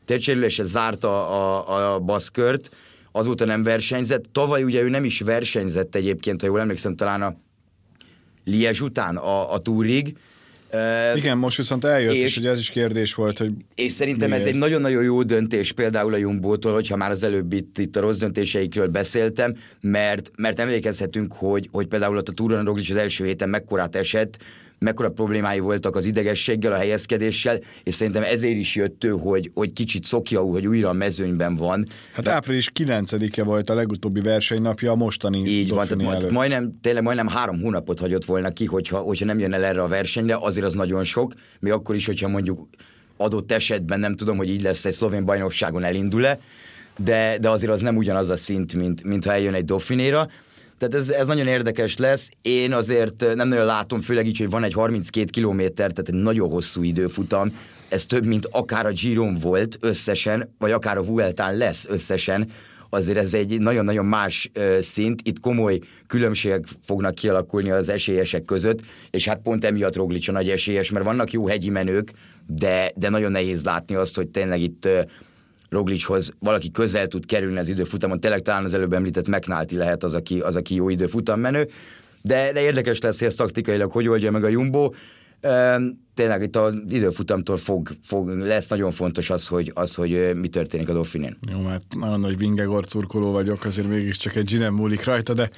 térsérülése 0.04 0.62
zárta 0.62 1.28
a, 1.28 1.94
a, 1.94 1.98
baszkört, 1.98 2.70
azóta 3.12 3.44
nem 3.44 3.62
versenyzett. 3.62 4.24
Tavaly 4.32 4.62
ugye 4.62 4.82
ő 4.82 4.88
nem 4.88 5.04
is 5.04 5.20
versenyzett 5.20 5.94
egyébként, 5.94 6.40
ha 6.40 6.46
jól 6.46 6.60
emlékszem, 6.60 6.96
talán 6.96 7.22
a 7.22 7.36
Liège 8.44 8.84
után 8.84 9.16
a, 9.16 9.52
a 9.52 9.58
túrig. 9.58 10.16
Igen, 11.16 11.38
most 11.38 11.56
viszont 11.56 11.84
eljött, 11.84 12.12
és, 12.14 12.22
és 12.22 12.36
ugye 12.36 12.50
ez 12.50 12.58
is 12.58 12.70
kérdés 12.70 13.14
volt, 13.14 13.38
hogy 13.38 13.52
És 13.74 13.92
szerintem 13.92 14.28
miért? 14.28 14.42
ez 14.42 14.48
egy 14.48 14.58
nagyon-nagyon 14.58 15.02
jó 15.02 15.22
döntés 15.22 15.72
például 15.72 16.14
a 16.14 16.16
Jumbo-tól, 16.16 16.72
hogyha 16.72 16.96
már 16.96 17.10
az 17.10 17.22
előbb 17.22 17.52
itt, 17.52 17.78
itt 17.78 17.96
a 17.96 18.00
rossz 18.00 18.18
döntéseikről 18.18 18.86
beszéltem, 18.88 19.54
mert, 19.80 20.30
mert 20.36 20.60
emlékezhetünk, 20.60 21.32
hogy, 21.32 21.68
hogy 21.72 21.86
például 21.86 22.16
ott 22.16 22.28
a 22.28 22.32
Túron 22.32 22.64
Roglic 22.64 22.90
az 22.90 22.96
első 22.96 23.24
héten 23.24 23.48
mekkorát 23.48 23.96
esett, 23.96 24.38
mekkora 24.78 25.10
problémái 25.10 25.58
voltak 25.58 25.96
az 25.96 26.04
idegességgel, 26.04 26.72
a 26.72 26.76
helyezkedéssel, 26.76 27.58
és 27.82 27.94
szerintem 27.94 28.22
ezért 28.22 28.56
is 28.56 28.74
jött 28.74 29.04
ő, 29.04 29.10
hogy, 29.10 29.50
hogy 29.54 29.72
kicsit 29.72 30.04
szokja, 30.04 30.40
hogy 30.40 30.66
újra 30.66 30.88
a 30.88 30.92
mezőnyben 30.92 31.56
van. 31.56 31.86
Hát 32.12 32.24
De... 32.24 32.30
április 32.30 32.70
9-e 32.78 33.42
volt 33.42 33.70
a 33.70 33.74
legutóbbi 33.74 34.20
versenynapja 34.20 34.90
a 34.90 34.94
mostani 34.94 35.48
Így 35.48 35.70
van, 35.70 35.86
tehát 35.86 36.02
majd, 36.02 36.32
majdnem, 36.32 36.78
tényleg 36.80 37.02
majdnem 37.02 37.28
három 37.28 37.60
hónapot 37.60 37.98
hagyott 37.98 38.24
volna 38.24 38.50
ki, 38.50 38.64
hogyha, 38.64 38.98
hogyha 38.98 39.24
nem 39.24 39.38
jön 39.38 39.52
el 39.52 39.64
erre 39.64 39.82
a 39.82 39.88
versenyre, 39.88 40.36
azért 40.40 40.66
az 40.66 40.74
nagyon 40.74 41.04
sok, 41.04 41.34
még 41.60 41.72
akkor 41.72 41.94
is, 41.94 42.06
hogyha 42.06 42.28
mondjuk 42.28 42.68
adott 43.16 43.52
esetben 43.52 44.00
nem 44.00 44.16
tudom, 44.16 44.36
hogy 44.36 44.48
így 44.48 44.62
lesz 44.62 44.84
egy 44.84 44.92
szlovén 44.92 45.24
bajnokságon 45.24 45.84
elindul-e, 45.84 46.38
de, 47.04 47.38
de 47.40 47.50
azért 47.50 47.72
az 47.72 47.80
nem 47.80 47.96
ugyanaz 47.96 48.28
a 48.28 48.36
szint, 48.36 48.74
mint, 48.74 49.04
mint 49.04 49.24
ha 49.24 49.32
eljön 49.32 49.54
egy 49.54 49.64
Dauphinéra. 49.64 50.28
Tehát 50.78 50.94
ez, 50.94 51.10
ez 51.10 51.26
nagyon 51.26 51.46
érdekes 51.46 51.96
lesz. 51.96 52.28
Én 52.42 52.72
azért 52.72 53.34
nem 53.34 53.48
nagyon 53.48 53.64
látom, 53.64 54.00
főleg 54.00 54.26
így, 54.26 54.38
hogy 54.38 54.50
van 54.50 54.64
egy 54.64 54.72
32 54.72 55.24
kilométer, 55.24 55.92
tehát 55.92 56.08
egy 56.08 56.22
nagyon 56.22 56.50
hosszú 56.50 56.82
időfutam. 56.82 57.58
Ez 57.88 58.06
több, 58.06 58.26
mint 58.26 58.48
akár 58.50 58.86
a 58.86 58.92
Giron 58.92 59.34
volt 59.34 59.76
összesen, 59.80 60.54
vagy 60.58 60.70
akár 60.70 60.96
a 60.96 61.04
Vueltán 61.04 61.56
lesz 61.56 61.86
összesen. 61.88 62.50
Azért 62.90 63.18
ez 63.18 63.34
egy 63.34 63.60
nagyon-nagyon 63.60 64.06
más 64.06 64.50
szint. 64.80 65.20
Itt 65.22 65.40
komoly 65.40 65.78
különbségek 66.06 66.64
fognak 66.84 67.14
kialakulni 67.14 67.70
az 67.70 67.88
esélyesek 67.88 68.44
között, 68.44 68.80
és 69.10 69.28
hát 69.28 69.40
pont 69.42 69.64
emiatt 69.64 69.96
Roglic 69.96 70.28
a 70.28 70.32
nagy 70.32 70.48
esélyes, 70.48 70.90
mert 70.90 71.04
vannak 71.04 71.32
jó 71.32 71.46
hegyi 71.48 71.70
menők, 71.70 72.12
de, 72.46 72.90
de 72.96 73.08
nagyon 73.08 73.30
nehéz 73.30 73.64
látni 73.64 73.94
azt, 73.94 74.16
hogy 74.16 74.28
tényleg 74.28 74.60
itt 74.60 74.88
Roglichoz 75.68 76.32
valaki 76.38 76.70
közel 76.70 77.06
tud 77.06 77.26
kerülni 77.26 77.58
az 77.58 77.68
időfutamon, 77.68 78.20
tényleg 78.20 78.40
talán 78.40 78.64
az 78.64 78.74
előbb 78.74 78.92
említett 78.92 79.28
McNulty 79.28 79.76
lehet 79.76 80.02
az, 80.02 80.14
aki, 80.14 80.40
az, 80.40 80.56
aki 80.56 80.74
jó 80.74 80.88
időfutam 80.88 81.40
menő, 81.40 81.68
de, 82.22 82.52
de 82.52 82.60
érdekes 82.60 83.00
lesz, 83.00 83.18
hogy 83.18 83.28
ez 83.28 83.34
taktikailag 83.34 83.90
hogy 83.90 84.08
oldja 84.08 84.30
meg 84.30 84.44
a 84.44 84.48
Jumbo 84.48 84.90
tényleg 86.16 86.42
itt 86.42 86.56
az 86.56 86.76
időfutamtól 86.88 87.56
fog, 87.56 87.88
fog, 88.02 88.28
lesz 88.28 88.68
nagyon 88.68 88.90
fontos 88.90 89.30
az, 89.30 89.46
hogy, 89.46 89.72
az, 89.74 89.94
hogy 89.94 90.30
mi 90.34 90.48
történik 90.48 90.88
a 90.88 90.92
Dauphinén. 90.92 91.36
Jó, 91.50 91.58
mert 91.58 91.82
nagyon 91.98 92.20
nagy 92.20 92.38
Vingegor 92.38 92.84
curkoló 92.86 93.30
vagyok, 93.30 93.64
azért 93.64 93.88
mégiscsak 93.88 94.36
egy 94.36 94.48
zsinem 94.48 94.74
múlik 94.74 95.04
rajta, 95.04 95.34
de, 95.34 95.50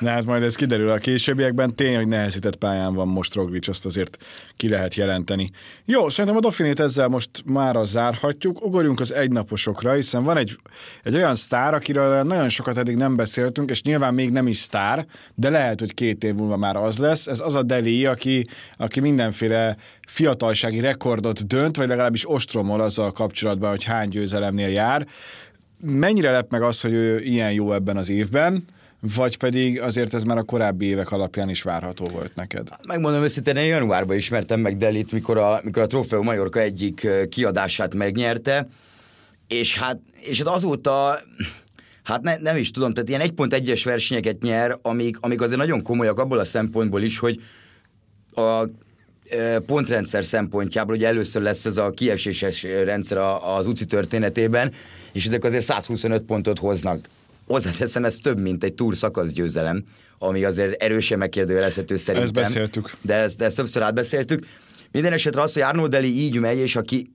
de 0.00 0.10
hát 0.10 0.24
majd 0.24 0.42
ez 0.42 0.54
kiderül 0.54 0.88
a 0.88 0.98
későbbiekben. 0.98 1.74
Tényleg, 1.74 1.96
hogy 1.96 2.08
nehezített 2.08 2.56
pályán 2.56 2.94
van 2.94 3.08
most 3.08 3.34
Roglic, 3.34 3.68
azt 3.68 3.86
azért 3.86 4.16
ki 4.56 4.68
lehet 4.68 4.94
jelenteni. 4.94 5.50
Jó, 5.84 6.08
szerintem 6.08 6.36
a 6.36 6.40
Dauphinét 6.40 6.80
ezzel 6.80 7.08
most 7.08 7.30
már 7.44 7.76
zárhatjuk. 7.84 8.64
Ugorjunk 8.64 9.00
az 9.00 9.14
egynaposokra, 9.14 9.92
hiszen 9.92 10.22
van 10.22 10.36
egy, 10.36 10.58
egy 11.02 11.14
olyan 11.14 11.34
sztár, 11.34 11.74
akiről 11.74 12.22
nagyon 12.22 12.48
sokat 12.48 12.78
eddig 12.78 12.96
nem 12.96 13.16
beszéltünk, 13.16 13.70
és 13.70 13.82
nyilván 13.82 14.14
még 14.14 14.30
nem 14.30 14.46
is 14.46 14.56
sztár, 14.56 15.06
de 15.34 15.50
lehet, 15.50 15.80
hogy 15.80 15.94
két 15.94 16.24
év 16.24 16.34
múlva 16.34 16.56
már 16.56 16.76
az 16.76 16.98
lesz. 16.98 17.26
Ez 17.26 17.40
az 17.40 17.54
a 17.54 17.62
Deli, 17.62 18.06
aki, 18.06 18.46
aki 18.76 19.00
mindenféle 19.00 19.76
fiatalsági 20.10 20.80
rekordot 20.80 21.46
dönt, 21.46 21.76
vagy 21.76 21.88
legalábbis 21.88 22.30
ostromol 22.30 22.80
azzal 22.80 23.12
kapcsolatban, 23.12 23.70
hogy 23.70 23.84
hány 23.84 24.08
győzelemnél 24.08 24.68
jár. 24.68 25.06
Mennyire 25.80 26.30
lep 26.30 26.50
meg 26.50 26.62
az, 26.62 26.80
hogy 26.80 26.92
ő 26.92 27.20
ilyen 27.20 27.52
jó 27.52 27.72
ebben 27.72 27.96
az 27.96 28.08
évben, 28.08 28.64
vagy 29.14 29.38
pedig 29.38 29.80
azért 29.80 30.14
ez 30.14 30.22
már 30.22 30.38
a 30.38 30.42
korábbi 30.42 30.86
évek 30.86 31.12
alapján 31.12 31.48
is 31.48 31.62
várható 31.62 32.04
volt 32.04 32.34
neked? 32.34 32.68
Megmondom 32.86 33.22
őszintén, 33.22 33.56
én 33.56 33.66
januárban 33.66 34.16
ismertem 34.16 34.60
meg 34.60 34.76
Delit, 34.76 35.12
mikor 35.12 35.38
a, 35.38 35.60
mikor 35.64 35.82
a 35.82 35.86
Trofeo 35.86 36.22
Majorka 36.22 36.60
egyik 36.60 37.08
kiadását 37.28 37.94
megnyerte, 37.94 38.68
és 39.48 39.78
hát, 39.78 39.98
és 40.20 40.38
hát 40.38 40.54
azóta 40.54 41.18
Hát 42.02 42.22
ne, 42.22 42.36
nem 42.36 42.56
is 42.56 42.70
tudom, 42.70 42.92
tehát 42.92 43.08
ilyen 43.08 43.20
1.1-es 43.36 43.80
versenyeket 43.84 44.42
nyer, 44.42 44.78
amik, 44.82 45.16
amik 45.20 45.40
azért 45.40 45.58
nagyon 45.58 45.82
komolyak 45.82 46.18
abból 46.18 46.38
a 46.38 46.44
szempontból 46.44 47.02
is, 47.02 47.18
hogy 47.18 47.40
a 48.34 48.64
pontrendszer 49.66 50.24
szempontjából, 50.24 50.94
ugye 50.94 51.06
először 51.06 51.42
lesz 51.42 51.64
ez 51.64 51.76
a 51.76 51.90
kieséses 51.90 52.62
rendszer 52.62 53.18
az 53.56 53.66
UCI 53.66 53.84
történetében, 53.84 54.72
és 55.12 55.24
ezek 55.24 55.44
azért 55.44 55.64
125 55.64 56.22
pontot 56.22 56.58
hoznak. 56.58 57.08
Hozzáteszem, 57.46 58.04
ez 58.04 58.16
több, 58.16 58.40
mint 58.40 58.64
egy 58.64 58.74
túl 58.74 58.94
szakasz 58.94 59.32
győzelem, 59.32 59.84
ami 60.18 60.44
azért 60.44 60.82
erősen 60.82 61.18
megkérdőjelezhető 61.18 61.96
szerintem. 61.96 62.44
Ezt 62.44 62.52
beszéltük. 62.52 62.96
De 63.02 63.14
ezt, 63.14 63.36
de 63.36 63.44
ezt 63.44 63.56
többször 63.56 63.82
átbeszéltük. 63.82 64.46
Minden 64.92 65.12
esetre 65.12 65.42
az, 65.42 65.52
hogy 65.52 65.62
Arnold 65.62 66.04
így 66.04 66.36
megy, 66.36 66.58
és 66.58 66.76
aki 66.76 67.10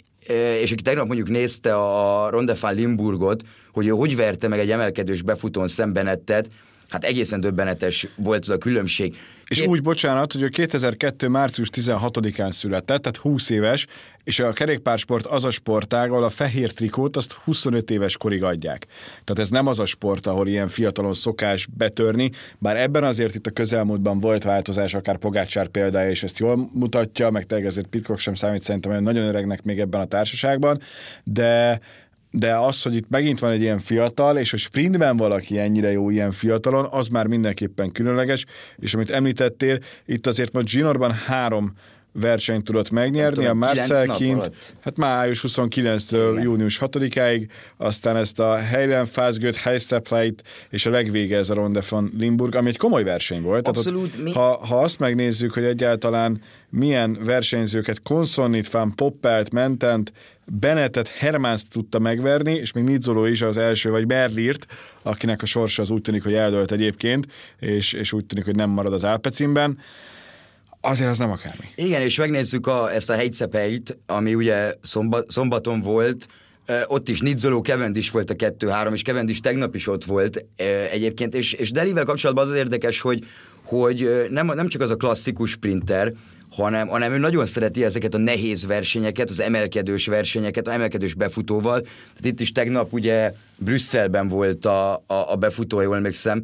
és 0.62 0.72
aki 0.72 0.82
tegnap 0.82 1.08
mondjuk 1.08 1.30
nézte 1.30 1.76
a 1.76 2.30
Rondefán 2.30 2.76
Limburgot, 2.76 3.44
hogy 3.72 3.88
ő 3.88 3.90
hogy 3.90 4.16
verte 4.16 4.48
meg 4.48 4.60
egy 4.60 4.72
emelkedős 4.72 5.22
befutón 5.22 5.68
szembenettet, 5.68 6.50
hát 6.90 7.04
egészen 7.04 7.40
döbbenetes 7.40 8.08
volt 8.16 8.42
az 8.42 8.50
a 8.50 8.58
különbség. 8.58 9.16
És 9.48 9.62
úgy, 9.62 9.82
bocsánat, 9.82 10.32
hogy 10.32 10.42
ő 10.42 10.48
2002. 10.48 11.28
március 11.28 11.70
16-án 11.74 12.52
született, 12.52 13.02
tehát 13.02 13.18
20 13.18 13.50
éves, 13.50 13.88
és 14.24 14.40
a 14.40 14.54
kerékpársport 14.54 15.26
az 15.26 15.46
a 15.46 15.52
sportág, 15.52 16.12
ahol 16.12 16.24
a 16.24 16.30
fehér 16.30 16.72
trikót 16.72 17.18
azt 17.18 17.32
25 17.32 17.90
éves 17.90 18.18
korig 18.18 18.44
adják. 18.44 18.88
Tehát 19.24 19.42
ez 19.42 19.50
nem 19.50 19.68
az 19.68 19.80
a 19.80 19.86
sport, 19.86 20.28
ahol 20.28 20.48
ilyen 20.48 20.68
fiatalon 20.68 21.14
szokás 21.14 21.68
betörni, 21.78 22.32
bár 22.58 22.78
ebben 22.78 23.04
azért 23.04 23.36
itt 23.36 23.48
a 23.48 23.52
közelmúltban 23.52 24.20
volt 24.20 24.44
változás, 24.44 24.94
akár 24.94 25.18
Pogácsár 25.18 25.68
példája, 25.68 26.10
és 26.10 26.24
ezt 26.24 26.38
jól 26.38 26.70
mutatja, 26.74 27.30
meg 27.30 27.46
tényleg 27.46 27.68
ezért 27.68 27.88
Pitcock 27.88 28.20
sem 28.20 28.34
számít 28.34 28.64
szerintem 28.64 29.04
nagyon 29.04 29.28
öregnek 29.28 29.64
még 29.64 29.80
ebben 29.80 30.02
a 30.02 30.06
társaságban, 30.06 30.82
de 31.24 31.80
de 32.38 32.56
az, 32.56 32.82
hogy 32.82 32.96
itt 32.96 33.10
megint 33.10 33.40
van 33.40 33.52
egy 33.52 33.62
ilyen 33.62 33.80
fiatal, 33.80 34.38
és 34.38 34.54
a 34.54 34.58
sprintben 34.58 35.18
valaki 35.18 35.60
ennyire 35.60 35.92
jó 35.92 36.10
ilyen 36.10 36.32
fiatalon, 36.32 36.88
az 36.92 37.08
már 37.08 37.28
mindenképpen 37.28 37.92
különleges, 37.92 38.46
és 38.78 38.94
amit 38.94 39.10
említettél, 39.10 39.78
itt 40.06 40.28
azért 40.28 40.54
most 40.54 40.68
Ginorban 40.68 41.12
három 41.12 41.74
versenyt 42.20 42.64
tudott 42.64 42.90
megnyerni, 42.90 43.36
tudom, 43.36 43.62
a 43.62 43.66
Marcel 43.66 44.08
kint, 44.08 44.74
hát 44.82 44.98
május 44.98 45.44
29-től 45.48 46.44
június 46.44 46.80
6-áig, 46.82 47.48
aztán 47.78 48.18
ezt 48.18 48.40
a 48.40 48.56
Heilen 48.56 49.06
Fazgöt, 49.06 49.56
Heistepleit 49.56 50.44
és 50.70 50.86
a 50.86 50.90
legvége 50.90 51.38
ez 51.38 51.50
a 51.50 51.54
Ronde 51.54 51.82
van 51.90 52.12
Limburg, 52.18 52.56
ami 52.56 52.70
egy 52.70 52.78
komoly 52.78 53.04
verseny 53.04 53.42
volt. 53.42 53.68
Abszolút. 53.68 54.12
Tehát 54.12 54.28
ott, 54.28 54.34
ha, 54.34 54.66
ha 54.66 54.80
azt 54.80 55.00
megnézzük, 55.00 55.54
hogy 55.54 55.64
egyáltalán 55.64 56.42
milyen 56.70 57.18
versenyzőket 57.24 58.02
Konsonnit, 58.02 58.70
Van 58.70 58.96
Poppelt, 58.96 59.52
Mentent, 59.52 60.14
Bennettet, 60.46 61.08
Hermánszt 61.08 61.70
tudta 61.70 62.00
megverni, 62.00 62.54
és 62.54 62.72
még 62.72 62.84
Nizzoló 62.84 63.26
is 63.26 63.42
az 63.42 63.58
első, 63.58 63.90
vagy 63.90 64.08
Merlirt, 64.08 64.66
akinek 65.02 65.42
a 65.42 65.46
sorsa 65.46 65.82
az 65.82 65.90
úgy 65.90 66.02
tűnik, 66.02 66.24
hogy 66.24 66.34
eldölt 66.34 66.72
egyébként, 66.72 67.28
és, 67.60 67.94
és 67.94 68.14
úgy 68.14 68.26
tűnik, 68.26 68.46
hogy 68.46 68.56
nem 68.56 68.70
marad 68.70 68.94
az 68.94 69.04
Alpecimben 69.04 69.78
azért 70.86 71.10
az 71.10 71.18
nem 71.18 71.32
akármi. 71.32 71.66
Igen, 71.76 72.02
és 72.02 72.18
megnézzük 72.18 72.68
a, 72.68 72.94
ezt 72.94 73.10
a 73.10 73.16
hegyszepeit, 73.16 73.98
ami 74.06 74.36
ugye 74.36 74.74
szomba, 74.82 75.24
szombaton 75.28 75.82
volt, 75.82 76.28
ott 76.86 77.10
is 77.10 77.20
Nizzoló, 77.20 77.66
is 77.94 78.10
volt 78.10 78.30
a 78.30 78.34
2-3, 78.34 78.94
és 78.94 79.02
is 79.26 79.40
tegnap 79.40 79.76
is 79.76 79.88
ott 79.88 80.06
volt 80.06 80.46
egyébként, 80.92 81.36
és, 81.36 81.54
és 81.54 81.72
Delivel 81.72 82.04
kapcsolatban 82.04 82.46
az, 82.46 82.52
az 82.52 82.58
érdekes, 82.58 83.02
hogy, 83.02 83.26
hogy 83.64 84.26
nem, 84.30 84.46
nem 84.46 84.68
csak 84.68 84.82
az 84.82 84.92
a 84.92 84.96
klasszikus 84.96 85.50
sprinter, 85.50 86.14
hanem, 86.52 86.88
hanem 86.88 87.12
ő 87.12 87.18
nagyon 87.18 87.46
szereti 87.46 87.84
ezeket 87.84 88.14
a 88.14 88.18
nehéz 88.18 88.66
versenyeket, 88.66 89.30
az 89.30 89.40
emelkedős 89.40 90.06
versenyeket, 90.06 90.68
a 90.68 90.72
emelkedős 90.72 91.14
befutóval. 91.14 91.82
Tehát 91.82 92.26
itt 92.26 92.40
is 92.40 92.52
tegnap 92.52 92.94
ugye 92.94 93.34
Brüsszelben 93.58 94.28
volt 94.28 94.66
a, 94.66 94.94
a, 94.94 95.04
a 95.08 95.36
befutó, 95.36 95.82
jól 95.82 95.96
emlékszem, 95.96 96.44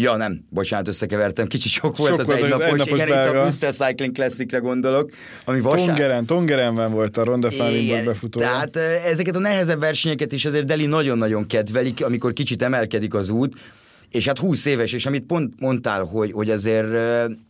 Ja, 0.00 0.16
nem, 0.16 0.46
bocsánat, 0.50 0.88
összekevertem, 0.88 1.46
kicsit 1.46 1.72
sok 1.72 1.96
volt 1.96 2.10
sok 2.10 2.18
az, 2.18 2.26
volt 2.26 2.42
egynapos, 2.42 2.64
az 2.64 2.70
egynapos 2.70 2.92
igen, 2.92 3.08
belga. 3.08 3.30
itt 3.30 3.36
a 3.36 3.42
Brüsszel 3.42 3.72
Cycling 3.72 4.14
Classicre 4.14 4.58
gondolok, 4.58 5.10
ami 5.44 5.60
vasárnap. 5.60 5.86
Tongeren, 5.86 6.26
Tongerenben 6.26 6.92
volt 6.92 7.16
a 7.16 7.24
Ronda 7.24 7.50
Fálinból 7.50 8.02
befutó. 8.02 8.38
Tehát 8.38 8.76
ezeket 9.06 9.36
a 9.36 9.38
nehezebb 9.38 9.80
versenyeket 9.80 10.32
is 10.32 10.44
azért 10.44 10.66
Deli 10.66 10.86
nagyon-nagyon 10.86 11.46
kedvelik, 11.46 12.04
amikor 12.04 12.32
kicsit 12.32 12.62
emelkedik 12.62 13.14
az 13.14 13.28
út, 13.28 13.54
és 14.10 14.26
hát 14.26 14.38
20 14.38 14.64
éves, 14.64 14.92
és 14.92 15.06
amit 15.06 15.22
pont 15.22 15.52
mondtál, 15.58 16.04
hogy, 16.04 16.32
hogy 16.32 16.50
azért 16.50 16.86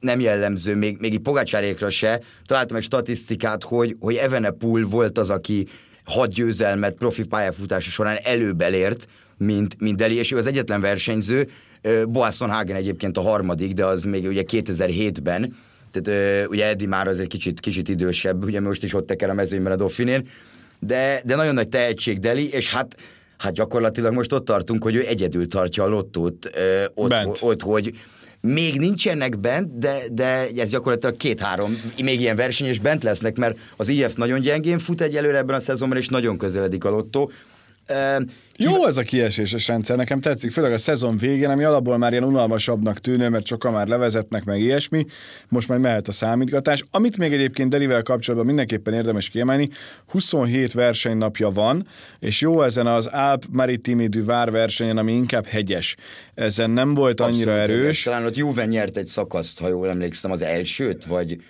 nem 0.01 0.21
jellemző, 0.21 0.75
még, 0.75 0.97
még 1.01 1.13
így 1.13 1.21
Pogácsárékra 1.21 1.91
se, 1.91 2.21
találtam 2.45 2.77
egy 2.77 2.83
statisztikát, 2.83 3.63
hogy, 3.63 3.97
hogy 4.01 4.15
Evenepoel 4.15 4.83
volt 4.83 5.19
az, 5.19 5.31
aki 5.31 5.67
hat 6.05 6.33
győzelmet 6.33 6.95
profi 6.95 7.25
pályafutása 7.25 7.91
során 7.91 8.17
előbb 8.23 8.61
elért, 8.61 9.07
mint, 9.39 9.81
mint 9.81 9.97
Deli, 9.97 10.15
és 10.15 10.33
ő 10.33 10.37
az 10.37 10.47
egyetlen 10.47 10.81
versenyző, 10.81 11.49
Boasson 12.09 12.51
Hagen 12.51 12.77
egyébként 12.77 13.17
a 13.17 13.21
harmadik, 13.21 13.73
de 13.73 13.85
az 13.85 14.05
még 14.05 14.27
ugye 14.27 14.43
2007-ben, 14.53 15.57
tehát 15.93 16.47
ugye 16.49 16.67
Eddie 16.67 16.89
már 16.89 17.09
azért 17.09 17.29
kicsit, 17.29 17.61
kicsit 17.61 17.89
idősebb, 17.89 18.45
ugye 18.45 18.61
most 18.61 18.85
is 18.85 18.95
ott 18.95 19.07
teker 19.07 19.31
a 19.31 19.35
mezőnyben 19.35 19.73
a 19.73 19.77
Dauphinén, 19.77 20.29
de, 20.79 21.21
de 21.25 21.37
nagyon 21.37 21.55
nagy 21.55 21.69
tehetség 21.69 22.19
Deli, 22.19 22.51
és 22.53 22.71
hát 22.71 22.97
hát 23.39 23.53
gyakorlatilag 23.53 24.13
most 24.13 24.33
ott 24.33 24.45
tartunk, 24.45 24.83
hogy 24.83 24.95
ő 24.95 25.07
egyedül 25.07 25.49
tartja 25.49 25.85
a 25.85 25.89
lottót 25.89 26.51
ö, 26.55 26.85
ott, 26.95 27.09
bent. 27.09 27.39
ott, 27.43 27.63
hogy 27.63 27.95
még 28.41 28.79
nincsenek 28.79 29.39
bent, 29.39 29.79
de, 29.79 29.99
de 30.13 30.49
ez 30.57 30.71
gyakorlatilag 30.71 31.17
két-három 31.17 31.81
még 32.03 32.21
ilyen 32.21 32.37
verseny, 32.37 32.67
és 32.67 32.79
bent 32.79 33.03
lesznek, 33.03 33.37
mert 33.37 33.59
az 33.77 33.89
IF 33.89 34.15
nagyon 34.15 34.41
gyengén 34.41 34.79
fut 34.79 35.01
egyelőre 35.01 35.39
ebben 35.39 35.57
a 35.57 35.61
szezonban, 35.61 35.99
és 35.99 36.09
nagyon 36.09 36.39
közeledik 36.39 36.85
a 36.85 36.91
lottó. 36.91 37.31
Jó 38.59 38.87
ez 38.87 38.97
a 38.97 39.03
kieséses 39.03 39.69
rendszer, 39.69 39.97
nekem 39.97 40.21
tetszik, 40.21 40.51
főleg 40.51 40.73
a 40.73 40.79
szezon 40.79 41.17
végén, 41.17 41.51
ami 41.51 41.65
alapból 41.65 41.99
már 41.99 42.13
ilyen 42.13 42.25
unalmasabbnak 42.25 42.99
tűnő, 42.99 43.29
mert 43.29 43.47
sokan 43.47 43.73
már 43.73 43.87
levezetnek, 43.87 44.45
meg 44.45 44.61
ilyesmi, 44.61 45.05
most 45.49 45.69
majd 45.69 45.81
mehet 45.81 46.09
a 46.09 46.13
számítgatás. 46.13 46.85
Amit 46.91 47.19
még 47.19 47.33
egyébként 47.33 47.71
Delivel 47.71 48.03
kapcsolatban 48.03 48.47
mindenképpen 48.47 48.95
érdemes 48.95 49.29
kiemelni, 49.29 49.69
27 50.07 50.73
versenynapja 50.73 51.51
van, 51.51 51.87
és 52.19 52.41
jó 52.41 52.63
ezen 52.63 52.87
az 52.87 53.07
Alp 53.07 53.45
Maritimi 53.51 54.07
du 54.07 54.25
Var 54.25 54.51
versenyen, 54.51 54.97
ami 54.97 55.13
inkább 55.13 55.47
hegyes. 55.47 55.97
Ezen 56.35 56.71
nem 56.71 56.95
volt 56.95 57.21
annyira 57.21 57.53
Abszolút 57.53 57.71
erős. 57.71 57.85
Egyes. 57.85 58.03
Talán 58.03 58.25
ott 58.25 58.37
Juven 58.37 58.69
nyert 58.69 58.97
egy 58.97 59.07
szakaszt, 59.07 59.61
ha 59.61 59.69
jól 59.69 59.89
emlékszem, 59.89 60.31
az 60.31 60.41
elsőt, 60.43 61.05
vagy, 61.05 61.43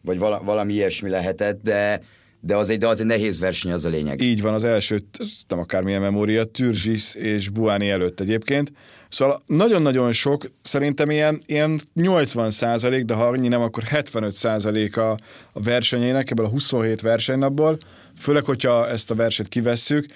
vagy 0.00 0.18
valami 0.18 0.72
ilyesmi 0.72 1.08
lehetett, 1.08 1.62
de 1.62 2.00
de 2.46 2.56
az 2.56 2.68
egy, 2.68 2.78
de 2.78 2.88
az 2.88 3.00
egy 3.00 3.06
nehéz 3.06 3.38
verseny, 3.38 3.72
az 3.72 3.84
a 3.84 3.88
lényeg. 3.88 4.20
Így 4.20 4.42
van, 4.42 4.54
az 4.54 4.64
első, 4.64 5.04
nem 5.48 5.58
akármilyen 5.58 6.00
memória, 6.00 6.44
Türzsis 6.44 7.14
és 7.14 7.48
Buáni 7.48 7.90
előtt 7.90 8.20
egyébként. 8.20 8.72
Szóval 9.08 9.42
nagyon-nagyon 9.46 10.12
sok, 10.12 10.44
szerintem 10.62 11.10
ilyen, 11.10 11.42
ilyen 11.46 11.80
80 11.94 12.50
százalék, 12.50 13.04
de 13.04 13.14
ha 13.14 13.26
annyi 13.26 13.48
nem, 13.48 13.60
akkor 13.60 13.82
75 13.82 14.32
százalék 14.32 14.96
a, 14.96 15.10
a 15.52 15.62
versenyének, 15.62 16.30
ebből 16.30 16.46
a 16.46 16.48
27 16.48 17.00
versenynapból, 17.00 17.78
főleg, 18.18 18.44
hogyha 18.44 18.88
ezt 18.88 19.10
a 19.10 19.14
verset 19.14 19.48
kivesszük, 19.48 20.06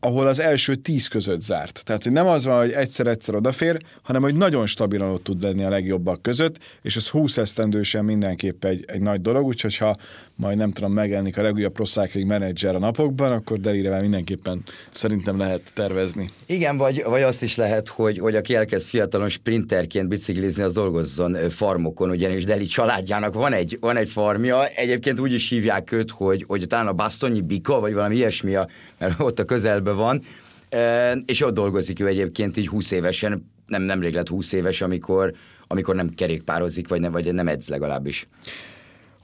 ahol 0.00 0.26
az 0.26 0.40
első 0.40 0.74
tíz 0.74 1.06
között 1.06 1.40
zárt. 1.40 1.84
Tehát, 1.84 2.02
hogy 2.02 2.12
nem 2.12 2.26
az 2.26 2.44
van, 2.44 2.58
hogy 2.58 2.72
egyszer-egyszer 2.72 3.34
odafér, 3.34 3.82
hanem 4.02 4.22
hogy 4.22 4.34
nagyon 4.34 4.66
stabilan 4.66 5.10
ott 5.10 5.24
tud 5.24 5.42
lenni 5.42 5.64
a 5.64 5.68
legjobbak 5.68 6.22
között, 6.22 6.58
és 6.82 6.96
ez 6.96 7.08
20 7.08 7.36
esztendősen 7.36 8.04
mindenképp 8.04 8.64
egy, 8.64 8.84
egy 8.86 9.00
nagy 9.00 9.20
dolog, 9.20 9.46
úgyhogy 9.46 9.76
ha 9.76 9.96
majd 10.36 10.56
nem 10.56 10.72
tudom, 10.72 10.92
megjelenik 10.92 11.38
a 11.38 11.42
legújabb 11.42 11.72
Pro 11.72 11.84
Cycling 11.84 12.30
a 12.62 12.78
napokban, 12.78 13.32
akkor 13.32 13.58
Delire 13.58 14.00
mindenképpen 14.00 14.62
szerintem 14.90 15.38
lehet 15.38 15.70
tervezni. 15.74 16.30
Igen, 16.46 16.76
vagy, 16.76 17.02
vagy 17.04 17.22
azt 17.22 17.42
is 17.42 17.56
lehet, 17.56 17.88
hogy, 17.88 18.18
hogy 18.18 18.36
aki 18.36 18.54
elkezd 18.54 18.88
fiatalon 18.88 19.28
sprinterként 19.28 20.08
biciklizni, 20.08 20.62
az 20.62 20.72
dolgozzon 20.72 21.36
farmokon, 21.50 22.10
ugyanis 22.10 22.44
Deli 22.44 22.66
családjának 22.66 23.34
van 23.34 23.52
egy, 23.52 23.76
van 23.80 23.96
egy 23.96 24.08
farmja, 24.08 24.66
egyébként 24.66 25.20
úgy 25.20 25.32
is 25.32 25.48
hívják 25.48 25.92
őt, 25.92 26.10
hogy, 26.10 26.44
hogy 26.46 26.66
talán 26.66 26.86
a 26.86 26.92
Bastonyi 26.92 27.40
Bika, 27.40 27.80
vagy 27.80 27.94
valami 27.94 28.16
ilyesmi, 28.16 28.56
mert 28.98 29.20
ott 29.20 29.38
a 29.38 29.44
közelben 29.44 29.89
van, 29.94 30.22
és 31.24 31.42
ott 31.42 31.54
dolgozik 31.54 32.00
ő 32.00 32.06
egyébként 32.06 32.56
így 32.56 32.68
20 32.68 32.90
évesen, 32.90 33.50
nem 33.66 33.82
nemrég 33.82 34.14
lett 34.14 34.28
20 34.28 34.52
éves, 34.52 34.80
amikor, 34.80 35.32
amikor 35.66 35.94
nem 35.94 36.14
kerékpározik, 36.14 36.88
vagy 36.88 37.00
nem, 37.00 37.12
vagy 37.12 37.34
nem 37.34 37.48
edz 37.48 37.68
legalábbis. 37.68 38.28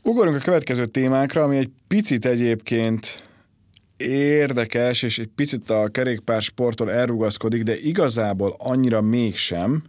Ugorunk 0.03 0.37
a 0.37 0.41
következő 0.41 0.87
témákra, 0.87 1.43
ami 1.43 1.57
egy 1.57 1.71
picit 1.87 2.25
egyébként 2.25 3.23
érdekes, 3.97 5.03
és 5.03 5.19
egy 5.19 5.31
picit 5.35 5.71
a 5.71 5.89
kerékpár 5.89 6.43
sporttól 6.43 6.93
elrugaszkodik, 6.93 7.63
de 7.63 7.79
igazából 7.79 8.55
annyira 8.59 9.01
mégsem. 9.01 9.83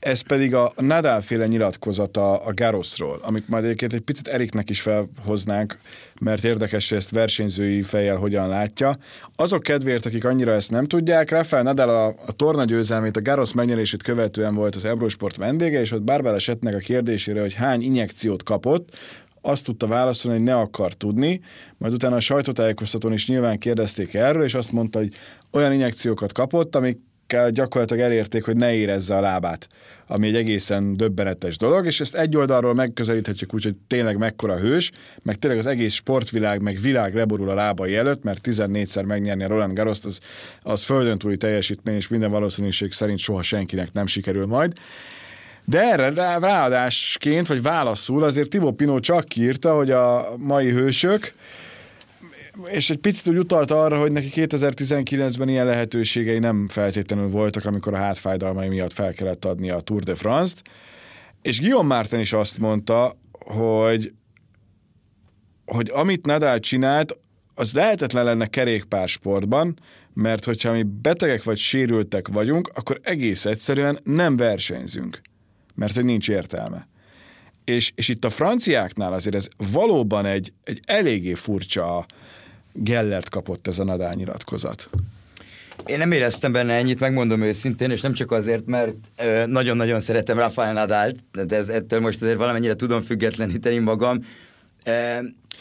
Ez 0.00 0.20
pedig 0.20 0.54
a 0.54 0.72
Nadal 0.76 1.20
féle 1.20 1.46
nyilatkozata 1.46 2.36
a 2.36 2.52
Garosról, 2.54 3.18
amit 3.22 3.48
majd 3.48 3.64
egyébként 3.64 3.92
egy 3.92 4.00
picit 4.00 4.28
Eriknek 4.28 4.70
is 4.70 4.80
felhoznánk, 4.80 5.78
mert 6.20 6.44
érdekes, 6.44 6.88
hogy 6.88 6.98
ezt 6.98 7.10
versenyzői 7.10 7.82
fejjel 7.82 8.16
hogyan 8.16 8.48
látja. 8.48 8.96
Azok 9.36 9.62
kedvéért, 9.62 10.06
akik 10.06 10.24
annyira 10.24 10.52
ezt 10.52 10.70
nem 10.70 10.86
tudják, 10.86 11.30
Rafael 11.30 11.62
Nadal 11.62 11.88
a, 11.88 12.06
a 12.26 12.32
torna 12.32 12.64
győzelmét, 12.64 13.16
a 13.16 13.22
Garosz 13.22 13.52
megnyerését 13.52 14.02
követően 14.02 14.54
volt 14.54 14.74
az 14.74 14.84
Eurosport 14.84 15.36
vendége, 15.36 15.80
és 15.80 15.92
ott 15.92 16.02
Barbara 16.02 16.38
Settnek 16.38 16.74
a 16.74 16.78
kérdésére, 16.78 17.40
hogy 17.40 17.54
hány 17.54 17.82
injekciót 17.82 18.42
kapott, 18.42 18.96
azt 19.40 19.64
tudta 19.64 19.86
válaszolni, 19.86 20.38
hogy 20.38 20.46
ne 20.46 20.56
akar 20.56 20.92
tudni, 20.92 21.40
majd 21.76 21.92
utána 21.92 22.16
a 22.16 22.20
sajtótájékoztatón 22.20 23.12
is 23.12 23.28
nyilván 23.28 23.58
kérdezték 23.58 24.14
erről, 24.14 24.42
és 24.42 24.54
azt 24.54 24.72
mondta, 24.72 24.98
hogy 24.98 25.14
olyan 25.50 25.72
injekciókat 25.72 26.32
kapott, 26.32 26.76
amik 26.76 26.98
gyakorlatilag 27.50 28.02
elérték, 28.02 28.44
hogy 28.44 28.56
ne 28.56 28.74
érezze 28.74 29.16
a 29.16 29.20
lábát, 29.20 29.68
ami 30.06 30.28
egy 30.28 30.34
egészen 30.34 30.96
döbbenetes 30.96 31.56
dolog, 31.56 31.86
és 31.86 32.00
ezt 32.00 32.14
egy 32.14 32.36
oldalról 32.36 32.74
megközelíthetjük 32.74 33.54
úgy, 33.54 33.64
hogy 33.64 33.74
tényleg 33.86 34.18
mekkora 34.18 34.56
hős, 34.56 34.90
meg 35.22 35.36
tényleg 35.36 35.58
az 35.58 35.66
egész 35.66 35.94
sportvilág, 35.94 36.62
meg 36.62 36.78
világ 36.80 37.14
leborul 37.14 37.48
a 37.48 37.54
lábai 37.54 37.96
előtt, 37.96 38.22
mert 38.22 38.40
14-szer 38.48 39.04
megnyerni 39.04 39.44
a 39.44 39.48
Roland 39.48 39.74
Garros, 39.74 39.98
az, 40.04 40.20
az 40.62 40.82
földön 40.82 41.18
túli 41.18 41.36
teljesítmény, 41.36 41.94
és 41.94 42.08
minden 42.08 42.30
valószínűség 42.30 42.92
szerint 42.92 43.18
soha 43.18 43.42
senkinek 43.42 43.92
nem 43.92 44.06
sikerül 44.06 44.46
majd. 44.46 44.72
De 45.64 45.80
erre 45.80 46.10
rá, 46.10 46.38
ráadásként, 46.38 47.46
vagy 47.46 47.62
válaszul 47.62 48.22
azért 48.22 48.48
Tibó 48.48 48.72
Pinó 48.72 49.00
csak 49.00 49.36
írta, 49.36 49.74
hogy 49.74 49.90
a 49.90 50.26
mai 50.36 50.70
hősök 50.70 51.34
és 52.72 52.90
egy 52.90 52.98
picit 52.98 53.28
úgy 53.28 53.38
utalta 53.38 53.82
arra, 53.82 54.00
hogy 54.00 54.12
neki 54.12 54.30
2019-ben 54.34 55.48
ilyen 55.48 55.66
lehetőségei 55.66 56.38
nem 56.38 56.66
feltétlenül 56.68 57.28
voltak, 57.28 57.64
amikor 57.64 57.94
a 57.94 57.96
hátfájdalmai 57.96 58.68
miatt 58.68 58.92
fel 58.92 59.12
kellett 59.12 59.44
adni 59.44 59.70
a 59.70 59.80
Tour 59.80 60.02
de 60.02 60.14
France-t, 60.14 60.62
és 61.42 61.60
Guillaume 61.60 61.94
Martin 61.94 62.18
is 62.18 62.32
azt 62.32 62.58
mondta, 62.58 63.12
hogy 63.32 64.12
hogy 65.64 65.90
amit 65.94 66.26
Nadal 66.26 66.58
csinált, 66.58 67.18
az 67.54 67.72
lehetetlen 67.72 68.24
lenne 68.24 68.46
kerékpársportban, 68.46 69.78
mert 70.14 70.44
hogyha 70.44 70.72
mi 70.72 70.82
betegek 70.82 71.42
vagy 71.42 71.58
sérültek 71.58 72.28
vagyunk, 72.28 72.70
akkor 72.74 73.00
egész 73.02 73.44
egyszerűen 73.44 73.98
nem 74.04 74.36
versenyzünk, 74.36 75.20
mert 75.74 75.94
hogy 75.94 76.04
nincs 76.04 76.28
értelme. 76.28 76.88
És, 77.64 77.92
és 77.94 78.08
itt 78.08 78.24
a 78.24 78.30
franciáknál 78.30 79.12
azért 79.12 79.34
ez 79.36 79.48
valóban 79.72 80.26
egy, 80.26 80.52
egy 80.64 80.80
eléggé 80.84 81.34
furcsa 81.34 82.06
Gellert 82.72 83.28
kapott 83.28 83.66
ez 83.66 83.78
a 83.78 83.84
Nadal 83.84 84.14
nyilatkozat. 84.14 84.88
Én 85.86 85.98
nem 85.98 86.12
éreztem 86.12 86.52
benne 86.52 86.74
ennyit, 86.74 87.00
megmondom 87.00 87.42
őszintén, 87.42 87.90
és 87.90 88.00
nem 88.00 88.12
csak 88.12 88.30
azért, 88.30 88.66
mert 88.66 88.94
nagyon-nagyon 89.46 90.00
szeretem 90.00 90.38
Rafael 90.38 90.72
Nadált, 90.72 91.16
de 91.46 91.56
ez, 91.56 91.68
ettől 91.68 92.00
most 92.00 92.22
azért 92.22 92.36
valamennyire 92.38 92.74
tudom 92.74 93.00
függetleníteni 93.00 93.78
magam. 93.78 94.24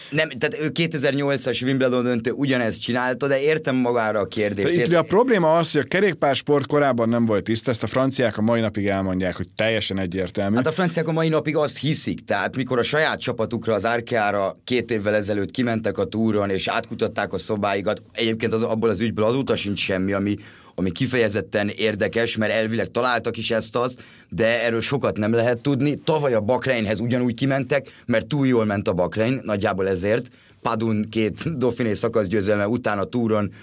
Nem, 0.09 0.29
tehát 0.29 0.57
ő 0.61 0.71
2008-as 0.73 1.63
Wimbledon 1.63 2.03
döntő 2.03 2.31
ugyanezt 2.31 2.81
csinálta, 2.81 3.27
de 3.27 3.41
értem 3.41 3.75
magára 3.75 4.19
a 4.19 4.25
kérdést. 4.25 4.87
Itt 4.87 4.93
a 4.93 5.01
probléma 5.01 5.57
az, 5.57 5.71
hogy 5.71 5.81
a 5.81 5.83
kerékpársport 5.83 6.67
korábban 6.67 7.09
nem 7.09 7.25
volt 7.25 7.43
tiszta, 7.43 7.71
ezt 7.71 7.83
a 7.83 7.87
franciák 7.87 8.37
a 8.37 8.41
mai 8.41 8.59
napig 8.59 8.87
elmondják, 8.87 9.35
hogy 9.35 9.49
teljesen 9.55 9.99
egyértelmű. 9.99 10.55
Hát 10.55 10.67
a 10.67 10.71
franciák 10.71 11.07
a 11.07 11.11
mai 11.11 11.29
napig 11.29 11.55
azt 11.55 11.77
hiszik, 11.79 12.25
tehát 12.25 12.55
mikor 12.55 12.77
a 12.77 12.83
saját 12.83 13.19
csapatukra, 13.19 13.73
az 13.73 13.85
Árkeára 13.85 14.57
két 14.63 14.91
évvel 14.91 15.15
ezelőtt 15.15 15.51
kimentek 15.51 15.97
a 15.97 16.05
túron, 16.05 16.49
és 16.49 16.67
átkutatták 16.67 17.33
a 17.33 17.37
szobáikat, 17.37 18.01
egyébként 18.13 18.53
az, 18.53 18.61
abból 18.61 18.89
az 18.89 19.01
ügyből 19.01 19.25
azóta 19.25 19.55
sincs 19.55 19.79
semmi, 19.79 20.13
ami, 20.13 20.35
ami 20.79 20.91
kifejezetten 20.91 21.69
érdekes, 21.69 22.37
mert 22.37 22.51
elvileg 22.51 22.91
találtak 22.91 23.37
is 23.37 23.51
ezt-azt, 23.51 24.03
de 24.29 24.63
erről 24.63 24.81
sokat 24.81 25.17
nem 25.17 25.33
lehet 25.33 25.57
tudni. 25.57 25.95
Tavaly 26.03 26.33
a 26.33 26.41
Bakreinhez 26.41 26.99
ugyanúgy 26.99 27.33
kimentek, 27.33 27.87
mert 28.05 28.27
túl 28.27 28.47
jól 28.47 28.65
ment 28.65 28.87
a 28.87 28.93
Bakrein, 28.93 29.41
nagyjából 29.43 29.87
ezért. 29.87 30.27
Padun 30.61 31.07
két 31.09 31.57
Dauphiné 31.57 31.93
szakaszgyőzelme 31.93 32.67
után 32.67 32.99
a 32.99 33.03
túron 33.03 33.53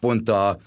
pont 0.00 0.28
a 0.28 0.58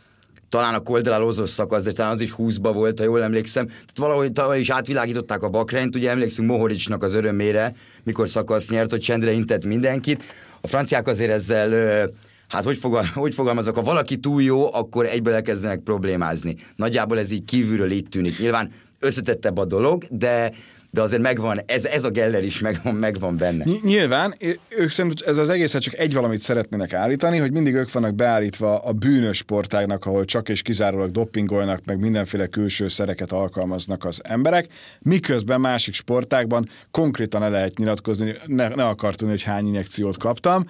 talán 0.50 0.74
a 0.74 0.80
Koldelálózós 0.80 1.50
szakasz, 1.50 1.84
de 1.84 1.92
talán 1.92 2.12
az 2.12 2.22
is 2.22 2.34
20-ba 2.38 2.72
volt, 2.74 3.00
ha 3.00 3.06
jól 3.06 3.24
emlékszem. 3.24 3.66
Tehát 3.66 3.98
valahogy 3.98 4.32
tavaly 4.32 4.60
is 4.60 4.70
átvilágították 4.70 5.44
a 5.44 5.50
Bakreint, 5.50 5.96
ugye 5.96 6.10
emlékszünk 6.10 6.50
Mohoricsnak 6.50 7.04
az 7.04 7.14
örömére, 7.14 7.76
mikor 8.04 8.30
szakasz 8.30 8.70
nyert, 8.70 8.92
hogy 8.92 9.00
csendre 9.00 9.32
intett 9.32 9.66
mindenkit. 9.66 10.24
A 10.62 10.68
franciák 10.68 11.08
azért 11.08 11.32
ezzel 11.32 12.10
hát 12.48 12.64
hogy, 12.64 12.78
fogal, 12.78 13.06
hogy 13.14 13.34
fogalmazok, 13.34 13.76
ha 13.76 13.82
valaki 13.82 14.18
túl 14.18 14.42
jó, 14.42 14.74
akkor 14.74 15.06
egyből 15.06 15.34
elkezdenek 15.34 15.80
problémázni. 15.80 16.56
Nagyjából 16.76 17.20
ez 17.20 17.32
így 17.32 17.46
kívülről 17.46 17.92
így 17.92 18.10
tűnik. 18.10 18.40
Nyilván 18.40 18.72
összetettebb 19.00 19.58
a 19.58 19.66
dolog, 19.66 20.04
de 20.10 20.52
de 20.92 21.02
azért 21.02 21.22
megvan, 21.22 21.62
ez, 21.66 21.86
ez 21.86 22.04
a 22.04 22.10
Geller 22.10 22.44
is 22.44 22.60
megvan, 22.60 22.96
megvan 22.96 23.38
benne. 23.38 23.66
Nyilván, 23.84 24.34
ők 24.78 24.90
szerint 24.90 25.22
ez 25.22 25.38
az 25.38 25.50
egészet 25.50 25.82
csak 25.82 25.98
egy 25.98 26.14
valamit 26.14 26.42
szeretnének 26.42 26.94
állítani, 26.94 27.38
hogy 27.38 27.52
mindig 27.52 27.74
ők 27.74 27.92
vannak 27.92 28.16
beállítva 28.16 28.78
a 28.78 28.92
bűnös 28.92 29.38
sportágnak, 29.38 30.06
ahol 30.06 30.26
csak 30.26 30.50
és 30.50 30.62
kizárólag 30.62 31.12
doppingolnak, 31.12 31.82
meg 31.86 32.00
mindenféle 32.00 32.48
külső 32.48 32.88
szereket 32.88 33.32
alkalmaznak 33.32 34.06
az 34.06 34.22
emberek, 34.24 34.68
miközben 35.00 35.62
másik 35.62 35.94
sportákban 35.94 36.70
konkrétan 36.92 37.42
le 37.42 37.50
lehet 37.50 37.78
nyilatkozni, 37.78 38.34
ne, 38.46 38.68
ne 38.68 38.86
akar 38.86 39.16
tudni, 39.16 39.34
hogy 39.34 39.44
hány 39.44 39.66
injekciót 39.66 40.18
kaptam, 40.18 40.66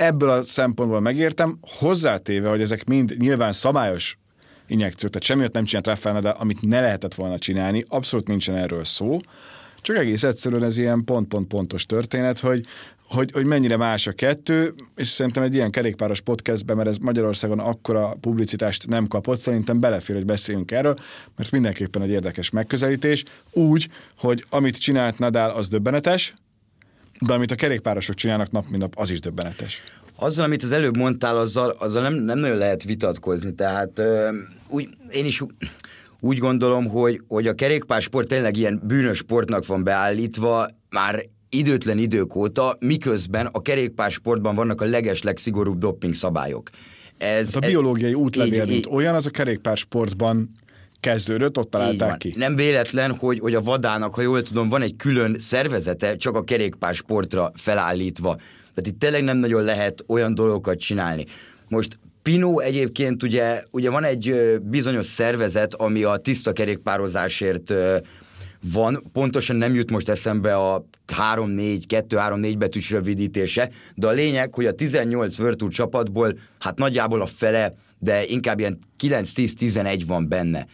ebből 0.00 0.30
a 0.30 0.42
szempontból 0.42 1.00
megértem, 1.00 1.58
hozzátéve, 1.78 2.48
hogy 2.48 2.60
ezek 2.60 2.84
mind 2.84 3.14
nyilván 3.18 3.52
szabályos 3.52 4.18
injekciók, 4.66 5.10
tehát 5.10 5.26
semmiért 5.26 5.52
nem 5.52 5.64
csinált 5.64 5.86
Rafael 5.86 6.20
de 6.20 6.28
amit 6.28 6.62
ne 6.62 6.80
lehetett 6.80 7.14
volna 7.14 7.38
csinálni, 7.38 7.84
abszolút 7.88 8.26
nincsen 8.28 8.56
erről 8.56 8.84
szó, 8.84 9.20
csak 9.82 9.96
egész 9.96 10.22
egyszerűen 10.22 10.64
ez 10.64 10.78
ilyen 10.78 11.04
pont-pont-pontos 11.04 11.86
történet, 11.86 12.38
hogy, 12.38 12.66
hogy, 13.08 13.32
hogy 13.32 13.44
mennyire 13.44 13.76
más 13.76 14.06
a 14.06 14.12
kettő, 14.12 14.74
és 14.96 15.08
szerintem 15.08 15.42
egy 15.42 15.54
ilyen 15.54 15.70
kerékpáros 15.70 16.20
podcastben, 16.20 16.76
mert 16.76 16.88
ez 16.88 16.96
Magyarországon 16.96 17.58
akkora 17.58 18.16
publicitást 18.20 18.86
nem 18.86 19.06
kapott, 19.06 19.38
szerintem 19.38 19.80
belefér, 19.80 20.16
hogy 20.16 20.24
beszéljünk 20.24 20.70
erről, 20.70 20.98
mert 21.36 21.50
mindenképpen 21.50 22.02
egy 22.02 22.10
érdekes 22.10 22.50
megközelítés, 22.50 23.24
úgy, 23.52 23.88
hogy 24.18 24.44
amit 24.50 24.78
csinált 24.78 25.18
Nadal, 25.18 25.50
az 25.50 25.68
döbbenetes, 25.68 26.34
de 27.26 27.32
amit 27.32 27.50
a 27.50 27.54
kerékpárosok 27.54 28.14
csinálnak 28.14 28.50
nap, 28.50 28.68
mint 28.68 28.82
nap, 28.82 28.94
az 28.96 29.10
is 29.10 29.20
döbbenetes. 29.20 29.82
Azzal, 30.22 30.44
amit 30.44 30.62
az 30.62 30.72
előbb 30.72 30.96
mondtál, 30.96 31.38
azzal, 31.38 31.70
azzal 31.70 32.02
nem, 32.02 32.14
nem 32.14 32.38
nagyon 32.38 32.56
lehet 32.56 32.84
vitatkozni. 32.84 33.54
Tehát 33.54 33.98
ö, 33.98 34.28
úgy, 34.68 34.88
én 35.10 35.24
is 35.24 35.42
úgy 36.20 36.38
gondolom, 36.38 36.88
hogy, 36.88 37.22
hogy 37.28 37.46
a 37.46 37.54
kerékpársport 37.54 38.28
tényleg 38.28 38.56
ilyen 38.56 38.82
bűnös 38.84 39.18
sportnak 39.18 39.66
van 39.66 39.84
beállítva, 39.84 40.68
már 40.90 41.24
időtlen 41.48 41.98
idők 41.98 42.34
óta, 42.34 42.76
miközben 42.80 43.46
a 43.46 43.62
kerékpársportban 43.62 44.54
vannak 44.54 44.80
a 44.80 44.84
leges 44.84 45.22
legszigorúbb 45.22 45.78
doping 45.78 46.14
szabályok. 46.14 46.70
Ez, 47.18 47.54
hát 47.54 47.64
a 47.64 47.66
biológiai 47.66 48.14
útlevél, 48.14 48.66
mint 48.66 48.86
olyan, 48.86 49.14
az 49.14 49.26
a 49.26 49.30
kerékpársportban 49.30 50.50
kezdődött, 51.00 51.58
ott 51.58 51.70
találták 51.70 52.16
ki. 52.16 52.34
Nem 52.36 52.56
véletlen, 52.56 53.14
hogy, 53.14 53.38
hogy 53.38 53.54
a 53.54 53.60
vadának, 53.60 54.14
ha 54.14 54.22
jól 54.22 54.42
tudom, 54.42 54.68
van 54.68 54.82
egy 54.82 54.96
külön 54.96 55.36
szervezete, 55.38 56.16
csak 56.16 56.36
a 56.36 56.44
kerékpársportra 56.44 57.52
felállítva. 57.54 58.36
Tehát 58.74 58.86
itt 58.86 58.98
tényleg 58.98 59.22
nem 59.22 59.36
nagyon 59.36 59.62
lehet 59.62 60.04
olyan 60.06 60.34
dolgokat 60.34 60.78
csinálni. 60.78 61.24
Most 61.68 61.98
Pino 62.22 62.58
egyébként 62.58 63.22
ugye, 63.22 63.62
ugye 63.70 63.90
van 63.90 64.04
egy 64.04 64.34
bizonyos 64.62 65.06
szervezet, 65.06 65.74
ami 65.74 66.02
a 66.02 66.16
tiszta 66.16 66.52
kerékpározásért 66.52 67.72
van, 68.72 69.02
pontosan 69.12 69.56
nem 69.56 69.74
jut 69.74 69.90
most 69.90 70.08
eszembe 70.08 70.56
a 70.56 70.84
3-4, 71.34 71.82
2-3-4 71.88 72.54
betűs 72.58 72.90
rövidítése, 72.90 73.70
de 73.94 74.06
a 74.06 74.10
lényeg, 74.10 74.54
hogy 74.54 74.66
a 74.66 74.72
18 74.72 75.38
Virtu 75.38 75.68
csapatból 75.68 76.38
hát 76.58 76.78
nagyjából 76.78 77.22
a 77.22 77.26
fele, 77.26 77.74
de 77.98 78.24
inkább 78.26 78.58
ilyen 78.58 78.78
9-10-11 78.98 80.02
van 80.06 80.28
benne 80.28 80.66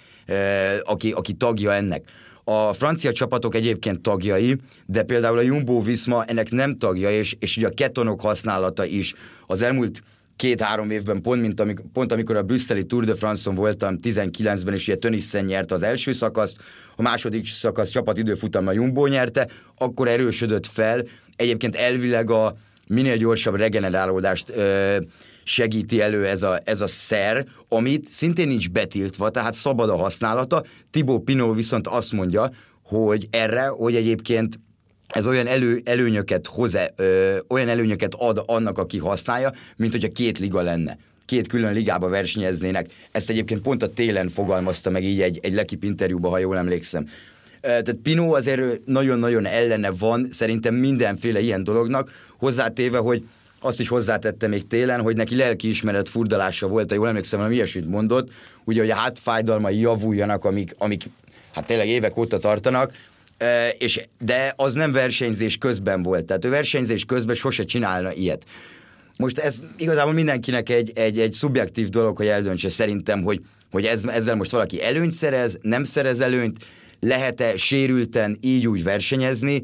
aki, 0.83 1.13
aki 1.13 1.33
tagja 1.33 1.73
ennek. 1.73 2.05
A 2.49 2.73
francia 2.73 3.13
csapatok 3.13 3.55
egyébként 3.55 4.01
tagjai, 4.01 4.57
de 4.87 5.03
például 5.03 5.39
a 5.39 5.43
Jumbo 5.43 5.83
Visma 5.83 6.25
ennek 6.25 6.51
nem 6.51 6.79
tagja, 6.79 7.11
és, 7.11 7.37
és 7.39 7.57
ugye 7.57 7.67
a 7.67 7.71
ketonok 7.71 8.21
használata 8.21 8.85
is 8.85 9.15
az 9.47 9.63
elmúlt 9.63 10.03
két-három 10.37 10.91
évben, 10.91 11.23
pont, 11.23 11.41
mint 11.41 11.61
amik, 11.61 11.81
pont 11.93 12.13
amikor 12.13 12.37
a 12.37 12.43
brüsszeli 12.43 12.85
Tour 12.85 13.05
de 13.05 13.15
France-on 13.15 13.55
voltam 13.55 13.99
19-ben, 14.03 14.75
és 14.75 14.83
ugye 14.83 14.97
Tönissen 14.97 15.45
nyerte 15.45 15.75
az 15.75 15.83
első 15.83 16.13
szakaszt, 16.13 16.57
a 16.97 17.03
második 17.03 17.49
szakasz 17.49 17.89
csapat 17.89 18.19
a 18.55 18.73
Jumbo 18.73 19.07
nyerte, 19.07 19.49
akkor 19.79 20.09
erősödött 20.09 20.67
fel. 20.67 21.05
Egyébként 21.37 21.75
elvileg 21.75 22.31
a 22.31 22.57
minél 22.89 23.17
gyorsabb 23.17 23.55
regenerálódást 23.55 24.51
ö, 24.51 24.97
segíti 25.49 26.01
elő 26.01 26.27
ez 26.27 26.43
a, 26.43 26.61
ez 26.65 26.81
a 26.81 26.87
szer, 26.87 27.47
amit 27.69 28.09
szintén 28.09 28.49
nincs 28.49 28.71
betiltva, 28.71 29.31
tehát 29.31 29.55
szabad 29.55 29.91
a 29.91 29.97
használata. 29.97 30.65
Tibó 30.91 31.19
Pinó 31.19 31.53
viszont 31.53 31.87
azt 31.87 32.13
mondja, 32.13 32.51
hogy 32.83 33.27
erre, 33.31 33.67
hogy 33.67 33.95
egyébként 33.95 34.61
ez 35.07 35.27
olyan 35.27 35.47
elő, 35.47 35.81
előnyöket 35.85 36.47
hoz, 36.47 36.77
olyan 37.49 37.69
előnyöket 37.69 38.15
ad 38.15 38.43
annak, 38.47 38.79
aki 38.79 38.99
használja, 38.99 39.53
mint 39.77 39.93
hogyha 39.93 40.13
két 40.13 40.39
liga 40.39 40.61
lenne 40.63 40.99
két 41.27 41.47
külön 41.47 41.73
ligába 41.73 42.09
versenyeznének. 42.09 42.87
Ezt 43.13 43.31
egyébként 43.31 43.61
pont 43.61 43.83
a 43.83 43.93
télen 43.93 44.29
fogalmazta 44.29 44.91
meg 44.91 45.05
így 45.05 45.21
egy, 45.21 45.39
egy 45.43 45.53
lekip 45.53 45.85
interjúban, 45.85 46.31
ha 46.31 46.39
jól 46.39 46.57
emlékszem. 46.57 47.09
Tehát 47.61 47.97
Pino 48.03 48.35
azért 48.35 48.85
nagyon-nagyon 48.85 49.47
ellene 49.47 49.91
van 49.91 50.29
szerintem 50.31 50.75
mindenféle 50.75 51.41
ilyen 51.41 51.65
dolognak, 51.65 52.11
hozzátéve, 52.39 52.99
hogy 52.99 53.25
azt 53.67 53.81
is 53.81 53.89
hozzátette 53.89 54.47
még 54.47 54.67
télen, 54.67 55.01
hogy 55.01 55.17
neki 55.17 55.37
lelkiismeret 55.37 56.09
furdalása 56.09 56.67
volt, 56.69 56.93
jól 56.93 57.09
emlékszem, 57.09 57.41
hogy 57.41 57.53
ilyesmit 57.53 57.89
mondott, 57.89 58.31
ugye, 58.65 58.81
hogy 58.81 58.91
a 58.91 58.95
hátfájdalmai 58.95 59.79
javuljanak, 59.79 60.45
amik, 60.45 60.75
amik 60.79 61.05
hát 61.55 61.67
tényleg 61.67 61.89
évek 61.89 62.17
óta 62.17 62.39
tartanak, 62.39 62.93
e, 63.39 63.69
és, 63.69 64.01
de 64.19 64.53
az 64.57 64.75
nem 64.75 64.93
versenyzés 64.93 65.57
közben 65.57 66.03
volt, 66.03 66.25
tehát 66.25 66.45
ő 66.45 66.49
versenyzés 66.49 67.05
közben 67.05 67.35
sose 67.35 67.65
csinálna 67.65 68.13
ilyet. 68.13 68.45
Most 69.19 69.39
ez 69.39 69.63
igazából 69.77 70.13
mindenkinek 70.13 70.69
egy, 70.69 70.93
egy, 70.95 71.19
egy 71.19 71.33
szubjektív 71.33 71.89
dolog, 71.89 72.17
hogy 72.17 72.27
eldöntse 72.27 72.69
szerintem, 72.69 73.23
hogy, 73.23 73.41
hogy 73.71 73.85
ez, 73.85 74.05
ezzel 74.05 74.35
most 74.35 74.51
valaki 74.51 74.83
előnyt 74.83 75.13
szerez, 75.13 75.59
nem 75.63 75.85
szerez 75.85 76.21
előnyt, 76.21 76.59
lehet-e 77.01 77.57
sérülten 77.57 78.39
így 78.41 78.67
úgy 78.67 78.83
versenyezni. 78.83 79.63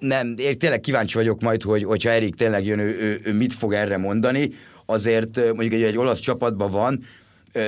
Nem, 0.00 0.34
én 0.36 0.58
tényleg 0.58 0.80
kíváncsi 0.80 1.14
vagyok 1.14 1.40
majd, 1.40 1.62
hogy, 1.62 1.84
hogyha 1.84 2.10
Erik 2.10 2.34
tényleg 2.34 2.64
jön, 2.64 2.78
ő, 2.78 2.98
ő, 3.00 3.20
ő 3.24 3.32
mit 3.32 3.54
fog 3.54 3.72
erre 3.72 3.96
mondani. 3.96 4.50
Azért 4.86 5.36
mondjuk 5.36 5.72
egy, 5.72 5.82
egy 5.82 5.98
olasz 5.98 6.20
csapatban 6.20 6.70
van, 6.70 7.04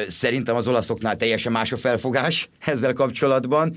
szerintem 0.09 0.57
az 0.57 0.69
olaszoknál 0.69 1.17
teljesen 1.17 1.53
más 1.53 1.73
a 1.73 1.77
felfogás 1.77 2.49
ezzel 2.67 2.93
kapcsolatban, 2.93 3.77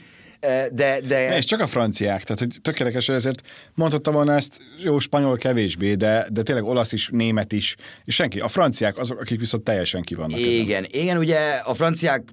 de, 0.71 0.99
de... 1.07 1.37
És 1.37 1.45
csak 1.45 1.59
a 1.59 1.67
franciák, 1.67 2.23
tehát 2.23 2.39
hogy 2.39 2.55
tökéletes, 2.61 3.05
hogy 3.05 3.15
ezért 3.15 3.41
mondhattam 3.73 4.13
volna 4.13 4.33
ezt, 4.33 4.57
jó, 4.83 4.99
spanyol 4.99 5.37
kevésbé, 5.37 5.93
de, 5.93 6.27
de 6.31 6.41
tényleg 6.41 6.63
olasz 6.63 6.91
is, 6.91 7.09
német 7.11 7.51
is, 7.51 7.75
és 8.05 8.15
senki. 8.15 8.39
A 8.39 8.47
franciák 8.47 8.97
azok, 8.97 9.19
akik 9.19 9.39
viszont 9.39 9.63
teljesen 9.63 10.01
ki 10.01 10.15
vannak. 10.15 10.39
Igen, 10.39 10.83
ezen. 10.83 11.01
igen, 11.01 11.17
ugye 11.17 11.39
a 11.65 11.73
franciák 11.73 12.23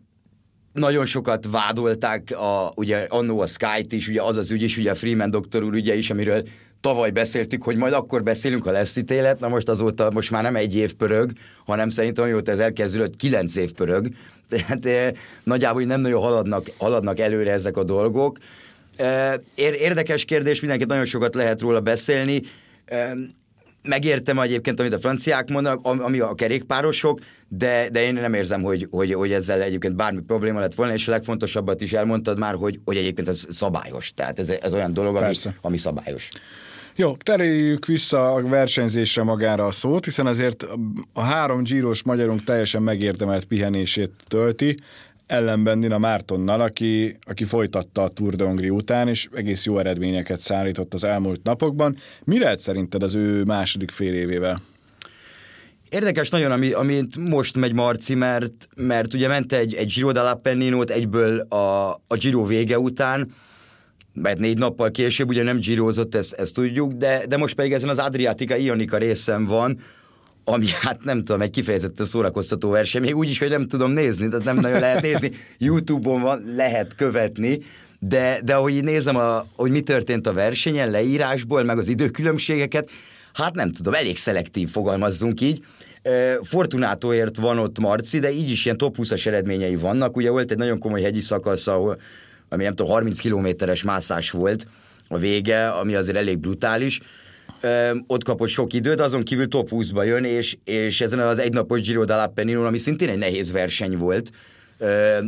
nagyon 0.72 1.04
sokat 1.04 1.46
vádolták, 1.50 2.30
a, 2.30 2.72
ugye 2.74 3.06
annó 3.08 3.40
a 3.40 3.46
Sky-t 3.46 3.92
is, 3.92 4.08
ugye 4.08 4.22
az 4.22 4.36
az 4.36 4.50
ügy 4.50 4.62
is, 4.62 4.76
ugye 4.76 4.90
a 4.90 4.94
Freeman 4.94 5.30
doktor 5.30 5.62
úr 5.62 5.74
ügye 5.74 5.94
is, 5.94 6.10
amiről 6.10 6.42
tavaly 6.80 7.10
beszéltük, 7.10 7.62
hogy 7.62 7.76
majd 7.76 7.92
akkor 7.92 8.22
beszélünk, 8.22 8.66
a 8.66 8.70
lesz 8.70 8.96
ítélet, 8.96 9.40
na 9.40 9.48
most 9.48 9.68
azóta 9.68 10.10
most 10.10 10.30
már 10.30 10.42
nem 10.42 10.56
egy 10.56 10.74
év 10.74 10.94
pörög, 10.94 11.32
hanem 11.64 11.88
szerintem 11.88 12.24
amióta 12.24 12.50
ez 12.50 12.58
elkezdődött, 12.58 13.16
kilenc 13.16 13.56
év 13.56 13.72
pörög, 13.72 14.08
tehát 14.50 14.86
eh, 14.86 15.10
nagyjából 15.44 15.82
nem 15.82 16.00
nagyon 16.00 16.20
haladnak, 16.20 16.66
haladnak 16.78 17.18
előre 17.18 17.52
ezek 17.52 17.76
a 17.76 17.84
dolgok. 17.84 18.38
Eh, 18.96 19.34
érdekes 19.56 20.24
kérdés, 20.24 20.60
mindenképp 20.60 20.88
nagyon 20.88 21.04
sokat 21.04 21.34
lehet 21.34 21.60
róla 21.60 21.80
beszélni. 21.80 22.42
Megértem 23.82 24.38
egyébként, 24.38 24.80
amit 24.80 24.92
a 24.92 24.98
franciák 24.98 25.50
mondanak, 25.50 25.86
ami 25.86 26.18
a 26.20 26.34
kerékpárosok, 26.34 27.20
de, 27.48 27.88
de 27.90 28.02
én 28.02 28.14
nem 28.14 28.34
érzem, 28.34 28.62
hogy, 28.62 28.86
hogy, 28.90 29.14
hogy 29.14 29.32
ezzel 29.32 29.62
egyébként 29.62 29.96
bármi 29.96 30.20
probléma 30.20 30.60
lett 30.60 30.74
volna, 30.74 30.92
és 30.92 31.08
a 31.08 31.10
legfontosabbat 31.10 31.80
is 31.80 31.92
elmondtad 31.92 32.38
már, 32.38 32.54
hogy, 32.54 32.80
hogy 32.84 32.96
egyébként 32.96 33.28
ez 33.28 33.46
szabályos. 33.50 34.12
Tehát 34.14 34.38
ez, 34.38 34.48
ez 34.48 34.72
olyan 34.72 34.92
dolog, 34.92 35.16
ami, 35.16 35.34
ami 35.60 35.76
szabályos. 35.76 36.28
Jó, 36.96 37.16
tereljük 37.16 37.86
vissza 37.86 38.32
a 38.32 38.42
versenyzésre 38.42 39.22
magára 39.22 39.66
a 39.66 39.70
szót, 39.70 40.04
hiszen 40.04 40.26
azért 40.26 40.66
a 41.12 41.20
három 41.20 41.62
gyíros 41.62 42.02
magyarunk 42.02 42.44
teljesen 42.44 42.82
megérdemelt 42.82 43.44
pihenését 43.44 44.10
tölti, 44.28 44.76
ellenben 45.32 45.78
Nina 45.78 45.98
Mártonnal, 45.98 46.60
aki, 46.60 47.16
aki 47.20 47.44
folytatta 47.44 48.02
a 48.02 48.08
Tour 48.08 48.34
de 48.34 48.44
Hongrie 48.44 48.70
után, 48.70 49.08
és 49.08 49.28
egész 49.34 49.64
jó 49.64 49.78
eredményeket 49.78 50.40
szállított 50.40 50.94
az 50.94 51.04
elmúlt 51.04 51.42
napokban. 51.42 51.96
Mi 52.24 52.38
lehet 52.38 52.58
szerinted 52.58 53.02
az 53.02 53.14
ő 53.14 53.44
második 53.44 53.90
fél 53.90 54.14
évével? 54.14 54.62
Érdekes 55.88 56.28
nagyon, 56.28 56.50
ami, 56.50 56.72
amit 56.72 57.16
most 57.16 57.56
megy 57.56 57.72
Marci, 57.72 58.14
mert, 58.14 58.68
mert 58.74 59.14
ugye 59.14 59.28
ment 59.28 59.52
egy, 59.52 59.74
egy 59.74 59.92
Giro 59.94 60.10
dell'Appennino-t 60.14 60.90
egyből 60.90 61.40
a, 61.40 61.90
a 62.06 62.16
Giro 62.20 62.46
vége 62.46 62.78
után, 62.78 63.32
mert 64.12 64.38
négy 64.38 64.58
nappal 64.58 64.90
később 64.90 65.28
ugye 65.28 65.42
nem 65.42 65.58
gyírozott, 65.58 66.14
ezt, 66.14 66.32
ezt 66.32 66.54
tudjuk, 66.54 66.92
de, 66.92 67.26
de 67.28 67.36
most 67.36 67.54
pedig 67.54 67.72
ezen 67.72 67.88
az 67.88 67.98
Adriatica 67.98 68.56
Ionika 68.56 68.96
részem 68.96 69.46
van, 69.46 69.78
ami 70.44 70.66
hát 70.80 71.04
nem 71.04 71.18
tudom, 71.18 71.40
egy 71.40 71.50
kifejezetten 71.50 72.06
szórakoztató 72.06 72.70
verseny, 72.70 73.00
még 73.00 73.16
úgy 73.16 73.30
is, 73.30 73.38
hogy 73.38 73.48
nem 73.48 73.66
tudom 73.66 73.90
nézni, 73.90 74.28
tehát 74.28 74.44
nem 74.44 74.56
nagyon 74.56 74.80
lehet 74.80 75.02
nézni, 75.02 75.30
Youtube-on 75.58 76.20
van, 76.20 76.42
lehet 76.56 76.94
követni, 76.94 77.58
de, 77.98 78.40
de 78.44 78.54
ahogy 78.54 78.84
nézem, 78.84 79.16
a, 79.16 79.46
hogy 79.56 79.70
mi 79.70 79.80
történt 79.80 80.26
a 80.26 80.32
versenyen, 80.32 80.90
leírásból, 80.90 81.62
meg 81.62 81.78
az 81.78 81.88
időkülönbségeket, 81.88 82.90
hát 83.32 83.54
nem 83.54 83.72
tudom, 83.72 83.94
elég 83.94 84.16
szelektív 84.16 84.68
fogalmazzunk 84.68 85.40
így. 85.40 85.64
Fortunátóért 86.42 87.36
van 87.36 87.58
ott 87.58 87.78
Marci, 87.78 88.18
de 88.18 88.32
így 88.32 88.50
is 88.50 88.64
ilyen 88.64 88.76
top 88.76 88.96
20-as 88.98 89.26
eredményei 89.26 89.76
vannak. 89.76 90.16
Ugye 90.16 90.30
volt 90.30 90.50
egy 90.50 90.56
nagyon 90.56 90.78
komoly 90.78 91.02
hegyi 91.02 91.20
szakasz, 91.20 91.66
ahol, 91.66 92.00
ami 92.48 92.62
nem 92.62 92.74
tudom, 92.74 92.92
30 92.92 93.18
kilométeres 93.18 93.82
mászás 93.82 94.30
volt 94.30 94.66
a 95.08 95.18
vége, 95.18 95.68
ami 95.68 95.94
azért 95.94 96.16
elég 96.16 96.38
brutális 96.38 97.00
ott 98.06 98.24
kapott 98.24 98.48
sok 98.48 98.72
időt, 98.72 99.00
azon 99.00 99.22
kívül 99.22 99.48
top 99.48 99.68
20-ba 99.70 100.06
jön, 100.06 100.24
és, 100.24 100.56
és 100.64 101.00
ezen 101.00 101.18
az 101.18 101.38
egynapos 101.38 101.80
Giro 101.80 102.04
dell'Appennino, 102.06 102.66
ami 102.66 102.78
szintén 102.78 103.08
egy 103.08 103.18
nehéz 103.18 103.52
verseny 103.52 103.96
volt, 103.96 104.30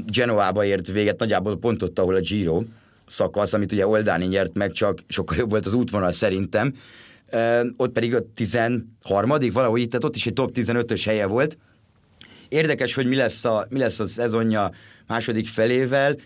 Genoába 0.06 0.64
ért 0.64 0.86
véget, 0.86 1.18
nagyjából 1.18 1.58
pont 1.58 1.82
ott, 1.82 1.98
ahol 1.98 2.14
a 2.14 2.20
Giro 2.20 2.62
szakasz, 3.06 3.52
amit 3.52 3.72
ugye 3.72 3.86
Oldáni 3.86 4.26
nyert 4.26 4.54
meg, 4.54 4.72
csak 4.72 4.98
sokkal 5.08 5.36
jobb 5.36 5.50
volt 5.50 5.66
az 5.66 5.74
útvonal 5.74 6.12
szerintem. 6.12 6.74
Ott 7.76 7.92
pedig 7.92 8.14
a 8.14 8.18
13 8.34 9.30
valahogy 9.52 9.80
itt, 9.80 9.88
tehát 9.88 10.04
ott 10.04 10.16
is 10.16 10.26
egy 10.26 10.32
top 10.32 10.50
15-ös 10.54 11.02
helye 11.04 11.26
volt. 11.26 11.58
Érdekes, 12.48 12.94
hogy 12.94 13.06
mi 13.06 13.16
lesz 13.16 13.44
a, 13.44 13.66
mi 13.68 13.78
lesz 13.78 14.00
a 14.00 14.06
szezonja 14.06 14.70
második 15.06 15.46
felével 15.46 16.16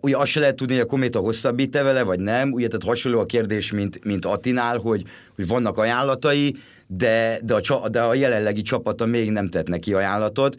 ugye 0.00 0.16
azt 0.16 0.30
se 0.30 0.40
lehet 0.40 0.54
tudni, 0.54 0.74
hogy 0.74 0.82
a 0.82 0.86
kométa 0.86 1.18
hosszabbít-e 1.18 1.82
vele, 1.82 2.02
vagy 2.02 2.20
nem. 2.20 2.52
Ugye 2.52 2.66
tehát 2.66 2.82
hasonló 2.82 3.20
a 3.20 3.26
kérdés, 3.26 3.72
mint, 3.72 4.04
mint 4.04 4.24
Atinál, 4.24 4.78
hogy, 4.78 5.02
hogy 5.34 5.46
vannak 5.46 5.78
ajánlatai, 5.78 6.56
de, 6.86 7.40
de, 7.42 7.54
a, 7.54 7.88
de 7.88 8.00
a 8.00 8.14
jelenlegi 8.14 8.62
csapata 8.62 9.06
még 9.06 9.30
nem 9.30 9.48
tett 9.48 9.68
neki 9.68 9.94
ajánlatot. 9.94 10.56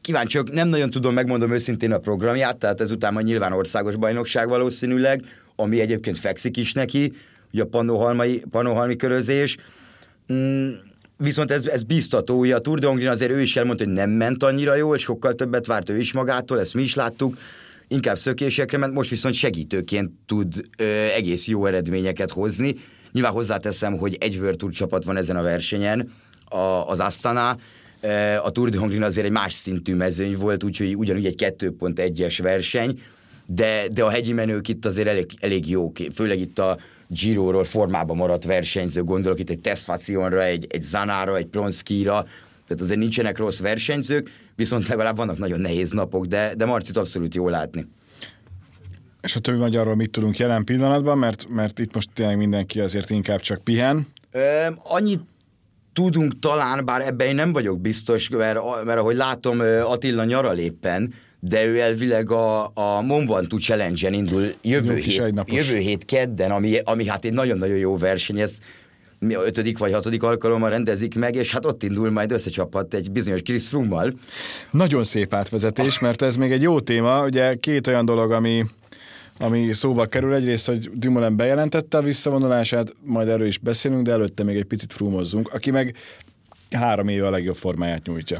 Kíváncsiak, 0.00 0.52
nem 0.52 0.68
nagyon 0.68 0.90
tudom, 0.90 1.14
megmondom 1.14 1.52
őszintén 1.52 1.92
a 1.92 1.98
programját, 1.98 2.56
tehát 2.56 2.80
ezután 2.80 3.12
majd 3.12 3.26
nyilván 3.26 3.52
országos 3.52 3.96
bajnokság 3.96 4.48
valószínűleg, 4.48 5.24
ami 5.56 5.80
egyébként 5.80 6.18
fekszik 6.18 6.56
is 6.56 6.72
neki, 6.72 7.12
ugye 7.52 7.62
a 7.62 7.66
panohalmi, 7.66 8.40
panohalmi 8.50 8.96
körözés. 8.96 9.56
Viszont 11.20 11.50
ez, 11.50 11.66
ez 11.66 11.82
biztató, 11.82 12.38
ugye 12.38 12.54
a 12.54 12.58
Tour 12.58 12.78
de 12.78 12.86
Hongrin 12.86 13.08
azért 13.08 13.30
ő 13.30 13.40
is 13.40 13.56
elmondta, 13.56 13.84
hogy 13.84 13.92
nem 13.92 14.10
ment 14.10 14.42
annyira 14.42 14.74
jól, 14.74 14.98
sokkal 14.98 15.34
többet 15.34 15.66
várt 15.66 15.90
ő 15.90 15.98
is 15.98 16.12
magától, 16.12 16.60
ezt 16.60 16.74
mi 16.74 16.82
is 16.82 16.94
láttuk, 16.94 17.38
inkább 17.88 18.18
szökésekre 18.18 18.78
ment, 18.78 18.94
most 18.94 19.10
viszont 19.10 19.34
segítőként 19.34 20.10
tud 20.26 20.54
ö, 20.78 20.84
egész 21.14 21.48
jó 21.48 21.66
eredményeket 21.66 22.30
hozni. 22.30 22.74
Nyilván 23.12 23.32
hozzáteszem, 23.32 23.96
hogy 23.96 24.16
egy 24.20 24.36
World 24.36 24.56
Tour 24.56 24.72
csapat 24.72 25.04
van 25.04 25.16
ezen 25.16 25.36
a 25.36 25.42
versenyen, 25.42 26.12
a, 26.44 26.56
az 26.88 27.00
Astana, 27.00 27.56
a 28.42 28.50
Tour 28.50 28.68
de 28.68 28.78
Hongrin 28.78 29.02
azért 29.02 29.26
egy 29.26 29.32
más 29.32 29.52
szintű 29.52 29.94
mezőny 29.94 30.36
volt, 30.36 30.64
úgyhogy 30.64 30.96
ugyanúgy 30.96 31.26
egy 31.26 31.54
2.1-es 31.58 32.38
verseny, 32.42 33.00
de, 33.50 33.88
de 33.92 34.04
a 34.04 34.10
hegyi 34.10 34.32
menők 34.32 34.68
itt 34.68 34.84
azért 34.84 35.08
elég, 35.08 35.26
elég 35.40 35.68
jók, 35.68 35.96
főleg 36.14 36.38
itt 36.38 36.58
a 36.58 36.78
Giro-ról 37.06 37.64
formában 37.64 38.16
maradt 38.16 38.44
versenyző, 38.44 39.02
gondolok 39.02 39.38
itt 39.38 39.50
egy 39.50 39.60
Tesfacionra, 39.60 40.42
egy, 40.44 40.66
egy 40.68 40.82
Zanára, 40.82 41.36
egy 41.36 41.46
Pronskira, 41.46 42.22
tehát 42.66 42.82
azért 42.82 42.98
nincsenek 42.98 43.38
rossz 43.38 43.60
versenyzők, 43.60 44.30
viszont 44.56 44.88
legalább 44.88 45.16
vannak 45.16 45.38
nagyon 45.38 45.60
nehéz 45.60 45.90
napok, 45.90 46.26
de, 46.26 46.54
de 46.56 46.64
Marcit 46.64 46.96
abszolút 46.96 47.34
jól 47.34 47.50
látni. 47.50 47.86
És 49.22 49.36
a 49.36 49.40
többi 49.40 49.58
magyarról 49.58 49.94
mit 49.94 50.10
tudunk 50.10 50.36
jelen 50.36 50.64
pillanatban, 50.64 51.18
mert, 51.18 51.46
mert 51.48 51.78
itt 51.78 51.94
most 51.94 52.08
tényleg 52.14 52.36
mindenki 52.36 52.80
azért 52.80 53.10
inkább 53.10 53.40
csak 53.40 53.64
pihen? 53.64 54.06
Ö, 54.30 54.66
annyit 54.82 55.20
tudunk 55.92 56.38
talán, 56.38 56.84
bár 56.84 57.00
ebben 57.00 57.26
én 57.26 57.34
nem 57.34 57.52
vagyok 57.52 57.80
biztos, 57.80 58.28
mert, 58.28 58.84
mert 58.84 58.98
ahogy 58.98 59.16
látom, 59.16 59.60
Attila 59.84 60.24
nyaral 60.24 60.58
éppen, 60.58 61.14
de 61.40 61.64
ő 61.64 61.80
elvileg 61.80 62.30
a, 62.30 62.70
a 62.74 63.00
Mont 63.00 63.28
Ventoux 63.28 63.64
Challenge-en 63.64 64.12
indul 64.12 64.52
jövő 64.62 64.94
hét, 64.94 65.32
jövő 65.46 65.76
hét 65.76 66.04
kedden, 66.04 66.50
ami, 66.50 66.78
ami 66.84 67.06
hát 67.06 67.24
egy 67.24 67.32
nagyon-nagyon 67.32 67.76
jó 67.76 67.96
verseny, 67.96 68.40
ez 68.40 68.58
mi 69.18 69.34
a 69.34 69.44
ötödik 69.44 69.78
vagy 69.78 69.92
hatodik 69.92 70.22
alkalommal 70.22 70.70
rendezik 70.70 71.14
meg, 71.14 71.34
és 71.34 71.52
hát 71.52 71.64
ott 71.64 71.82
indul 71.82 72.10
majd 72.10 72.32
összecsapat 72.32 72.94
egy 72.94 73.10
bizonyos 73.10 73.42
Chris 73.42 73.68
Froome-mal. 73.68 74.14
Nagyon 74.70 75.04
szép 75.04 75.34
átvezetés, 75.34 75.98
mert 75.98 76.22
ez 76.22 76.36
még 76.36 76.52
egy 76.52 76.62
jó 76.62 76.80
téma, 76.80 77.24
ugye 77.24 77.54
két 77.54 77.86
olyan 77.86 78.04
dolog, 78.04 78.32
ami, 78.32 78.64
ami 79.38 79.72
szóba 79.72 80.06
kerül. 80.06 80.34
Egyrészt, 80.34 80.66
hogy 80.66 80.90
Dumoulin 80.94 81.36
bejelentette 81.36 81.98
a 81.98 82.02
visszavonulását, 82.02 82.94
majd 83.04 83.28
erről 83.28 83.46
is 83.46 83.58
beszélünk, 83.58 84.02
de 84.02 84.12
előtte 84.12 84.42
még 84.42 84.56
egy 84.56 84.64
picit 84.64 84.92
frumozzunk, 84.92 85.52
aki 85.52 85.70
meg 85.70 85.96
három 86.70 87.08
éve 87.08 87.26
a 87.26 87.30
legjobb 87.30 87.56
formáját 87.56 88.06
nyújtja. 88.06 88.38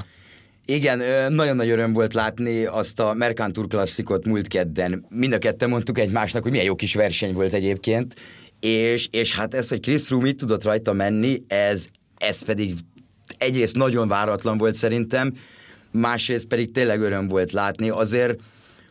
Igen, 0.70 1.33
nagyon 1.33 1.57
nagy 1.57 1.68
öröm 1.68 1.92
volt 1.92 2.14
látni 2.14 2.64
azt 2.64 3.00
a 3.00 3.12
Mercantur 3.14 3.66
klasszikot 3.66 4.26
múlt 4.26 4.48
kedden. 4.48 5.07
Mind 5.09 5.33
a 5.33 5.38
ketten 5.38 5.68
mondtuk 5.68 5.98
egymásnak, 5.98 6.42
hogy 6.42 6.50
milyen 6.50 6.66
jó 6.66 6.74
kis 6.74 6.94
verseny 6.94 7.33
volt 7.33 7.52
egyébként, 7.52 8.14
és, 8.61 9.09
és 9.11 9.35
hát 9.35 9.54
ez, 9.54 9.68
hogy 9.68 9.81
Chris 9.81 10.07
Froome 10.07 10.28
itt 10.28 10.38
tudott 10.38 10.64
rajta 10.64 10.92
menni, 10.92 11.42
ez, 11.46 11.87
ez 12.16 12.42
pedig 12.42 12.74
egyrészt 13.38 13.76
nagyon 13.76 14.09
váratlan 14.09 14.59
volt 14.59 14.74
szerintem, 14.74 15.35
másrészt 15.90 16.46
pedig 16.46 16.70
tényleg 16.70 17.00
öröm 17.00 17.28
volt 17.28 17.52
látni. 17.52 17.90
Azért 17.90 18.40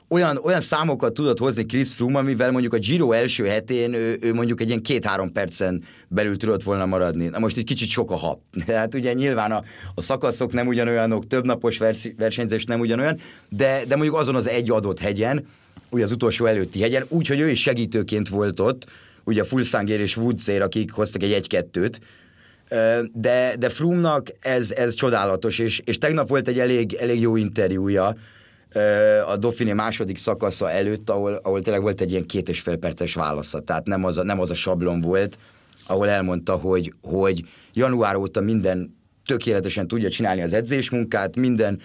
olyan, 0.09 0.39
olyan 0.43 0.61
számokat 0.61 1.13
tudott 1.13 1.39
hozni 1.39 1.65
Chris 1.65 1.93
Froome, 1.93 2.19
amivel 2.19 2.51
mondjuk 2.51 2.73
a 2.73 2.77
Giro 2.77 3.11
első 3.11 3.45
hetén 3.45 3.93
ő, 3.93 4.17
ő 4.21 4.33
mondjuk 4.33 4.61
egy 4.61 4.67
ilyen 4.67 4.81
két-három 4.81 5.31
percen 5.31 5.83
belül 6.07 6.37
tudott 6.37 6.63
volna 6.63 6.85
maradni. 6.85 7.27
Na 7.27 7.39
most 7.39 7.57
egy 7.57 7.63
kicsit 7.63 7.89
sok 7.89 8.11
a 8.11 8.15
hap. 8.15 8.39
Hát 8.67 8.95
ugye 8.95 9.13
nyilván 9.13 9.51
a, 9.51 9.63
a 9.95 10.01
szakaszok 10.01 10.53
nem 10.53 10.67
ugyanolyanok, 10.67 11.27
több 11.27 11.45
napos 11.45 11.77
vers, 11.77 12.11
versenyzés 12.17 12.65
nem 12.65 12.79
ugyanolyan, 12.79 13.19
de, 13.49 13.83
de 13.87 13.95
mondjuk 13.95 14.17
azon 14.17 14.35
az 14.35 14.47
egy 14.47 14.71
adott 14.71 14.99
hegyen, 14.99 15.47
ugye 15.89 16.03
az 16.03 16.11
utolsó 16.11 16.45
előtti 16.45 16.81
hegyen, 16.81 17.05
úgyhogy 17.07 17.39
ő 17.39 17.49
is 17.49 17.61
segítőként 17.61 18.29
volt 18.29 18.59
ott, 18.59 18.85
ugye 19.23 19.43
Fulsanger 19.43 19.99
és 19.99 20.17
Woodsér, 20.17 20.61
akik 20.61 20.91
hoztak 20.91 21.23
egy 21.23 21.31
egy-kettőt, 21.31 21.99
de, 23.13 23.55
de 23.59 23.69
Froome-nak 23.69 24.27
ez, 24.39 24.71
ez 24.71 24.93
csodálatos, 24.93 25.59
és, 25.59 25.81
és 25.85 25.97
tegnap 25.97 26.27
volt 26.27 26.47
egy 26.47 26.59
elég, 26.59 26.93
elég 26.93 27.19
jó 27.19 27.35
interjúja, 27.35 28.15
a 29.27 29.37
Dauphiné 29.37 29.73
második 29.73 30.17
szakasza 30.17 30.71
előtt, 30.71 31.09
ahol, 31.09 31.33
ahol 31.33 31.61
tényleg 31.61 31.81
volt 31.81 32.01
egy 32.01 32.11
ilyen 32.11 32.25
két 32.25 32.49
és 32.49 32.59
fél 32.59 32.75
perces 32.75 33.13
válasza, 33.13 33.59
tehát 33.59 33.85
nem 33.85 34.05
az 34.05 34.17
a, 34.17 34.23
nem 34.23 34.39
az 34.39 34.49
a 34.49 34.53
sablon 34.53 35.01
volt, 35.01 35.37
ahol 35.87 36.09
elmondta, 36.09 36.55
hogy, 36.55 36.93
hogy 37.01 37.43
január 37.73 38.15
óta 38.15 38.41
minden 38.41 38.97
tökéletesen 39.25 39.87
tudja 39.87 40.09
csinálni 40.09 40.41
az 40.41 40.53
edzésmunkát, 40.53 41.35
minden 41.35 41.79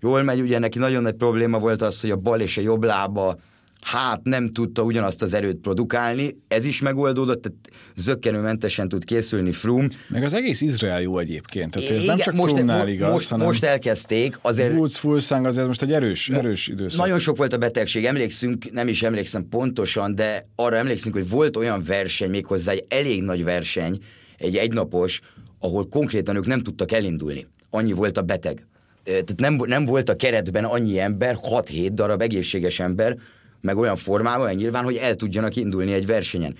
jól 0.00 0.22
megy, 0.22 0.40
ugye 0.40 0.58
neki 0.58 0.78
nagyon 0.78 1.02
nagy 1.02 1.14
probléma 1.14 1.58
volt 1.58 1.82
az, 1.82 2.00
hogy 2.00 2.10
a 2.10 2.16
bal 2.16 2.40
és 2.40 2.56
a 2.56 2.60
jobb 2.60 2.84
lába 2.84 3.38
hát 3.80 4.20
nem 4.22 4.52
tudta 4.52 4.82
ugyanazt 4.82 5.22
az 5.22 5.34
erőt 5.34 5.56
produkálni, 5.56 6.36
ez 6.48 6.64
is 6.64 6.80
megoldódott, 6.80 7.42
tehát 7.42 7.58
zöggenőmentesen 7.96 8.88
tud 8.88 9.04
készülni 9.04 9.52
Froome. 9.52 9.88
Meg 10.08 10.22
az 10.22 10.34
egész 10.34 10.60
Izrael 10.60 11.00
jó 11.00 11.18
egyébként, 11.18 11.70
tehát 11.70 11.90
ez 11.90 12.04
nem 12.04 12.16
csak 12.16 12.34
most, 12.34 12.54
Froome-nál 12.54 12.88
igaz, 12.88 13.10
most, 13.10 13.28
hanem 13.28 13.46
most 13.46 13.64
elkezdték, 13.64 14.38
azért... 14.42 14.72
Woods, 14.72 14.98
Fulszang 14.98 15.46
azért 15.46 15.66
most 15.66 15.82
egy 15.82 15.92
erős, 15.92 16.28
erős 16.28 16.68
időszak. 16.68 17.00
Nagyon 17.00 17.18
sok 17.18 17.36
volt 17.36 17.52
a 17.52 17.58
betegség, 17.58 18.04
emlékszünk, 18.04 18.70
nem 18.72 18.88
is 18.88 19.02
emlékszem 19.02 19.48
pontosan, 19.48 20.14
de 20.14 20.48
arra 20.54 20.76
emlékszünk, 20.76 21.14
hogy 21.14 21.28
volt 21.28 21.56
olyan 21.56 21.82
verseny, 21.82 22.30
méghozzá 22.30 22.72
egy 22.72 22.84
elég 22.88 23.22
nagy 23.22 23.44
verseny, 23.44 23.98
egy 24.38 24.56
egynapos, 24.56 25.20
ahol 25.60 25.88
konkrétan 25.88 26.36
ők 26.36 26.46
nem 26.46 26.60
tudtak 26.60 26.92
elindulni. 26.92 27.46
Annyi 27.70 27.92
volt 27.92 28.16
a 28.16 28.22
beteg. 28.22 28.66
Tehát 29.04 29.34
nem, 29.36 29.54
nem 29.66 29.84
volt 29.84 30.08
a 30.08 30.16
keretben 30.16 30.64
annyi 30.64 30.98
ember, 30.98 31.38
6-7 31.42 31.90
darab 31.92 32.22
egészséges 32.22 32.80
ember, 32.80 33.16
meg 33.60 33.76
olyan 33.76 33.96
formában, 33.96 34.54
nyilván, 34.54 34.84
hogy 34.84 34.96
el 34.96 35.14
tudjanak 35.14 35.56
indulni 35.56 35.92
egy 35.92 36.06
versenyen. 36.06 36.56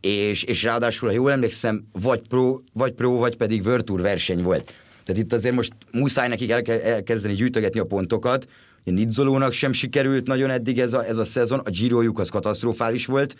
És, 0.00 0.42
és 0.42 0.62
ráadásul, 0.62 1.08
ha 1.08 1.14
jól 1.14 1.30
emlékszem, 1.30 1.84
vagy 1.92 2.20
pro, 2.28 2.60
vagy 2.72 2.92
pro, 2.92 3.10
vagy 3.10 3.36
pedig 3.36 3.62
Tour 3.62 4.00
verseny 4.00 4.42
volt. 4.42 4.72
Tehát 5.04 5.22
itt 5.22 5.32
azért 5.32 5.54
most 5.54 5.72
muszáj 5.92 6.28
nekik 6.28 6.50
elke, 6.50 6.82
elkezdeni 6.82 7.34
gyűjtögetni 7.34 7.80
a 7.80 7.84
pontokat, 7.84 8.46
Nidzolónak 8.84 9.52
sem 9.52 9.72
sikerült 9.72 10.26
nagyon 10.26 10.50
eddig 10.50 10.78
ez 10.78 10.92
a, 10.92 11.04
ez 11.04 11.16
a 11.16 11.24
szezon, 11.24 11.58
a 11.58 11.70
Girojuk 11.70 12.18
az 12.18 12.28
katasztrofális 12.28 13.06
volt, 13.06 13.36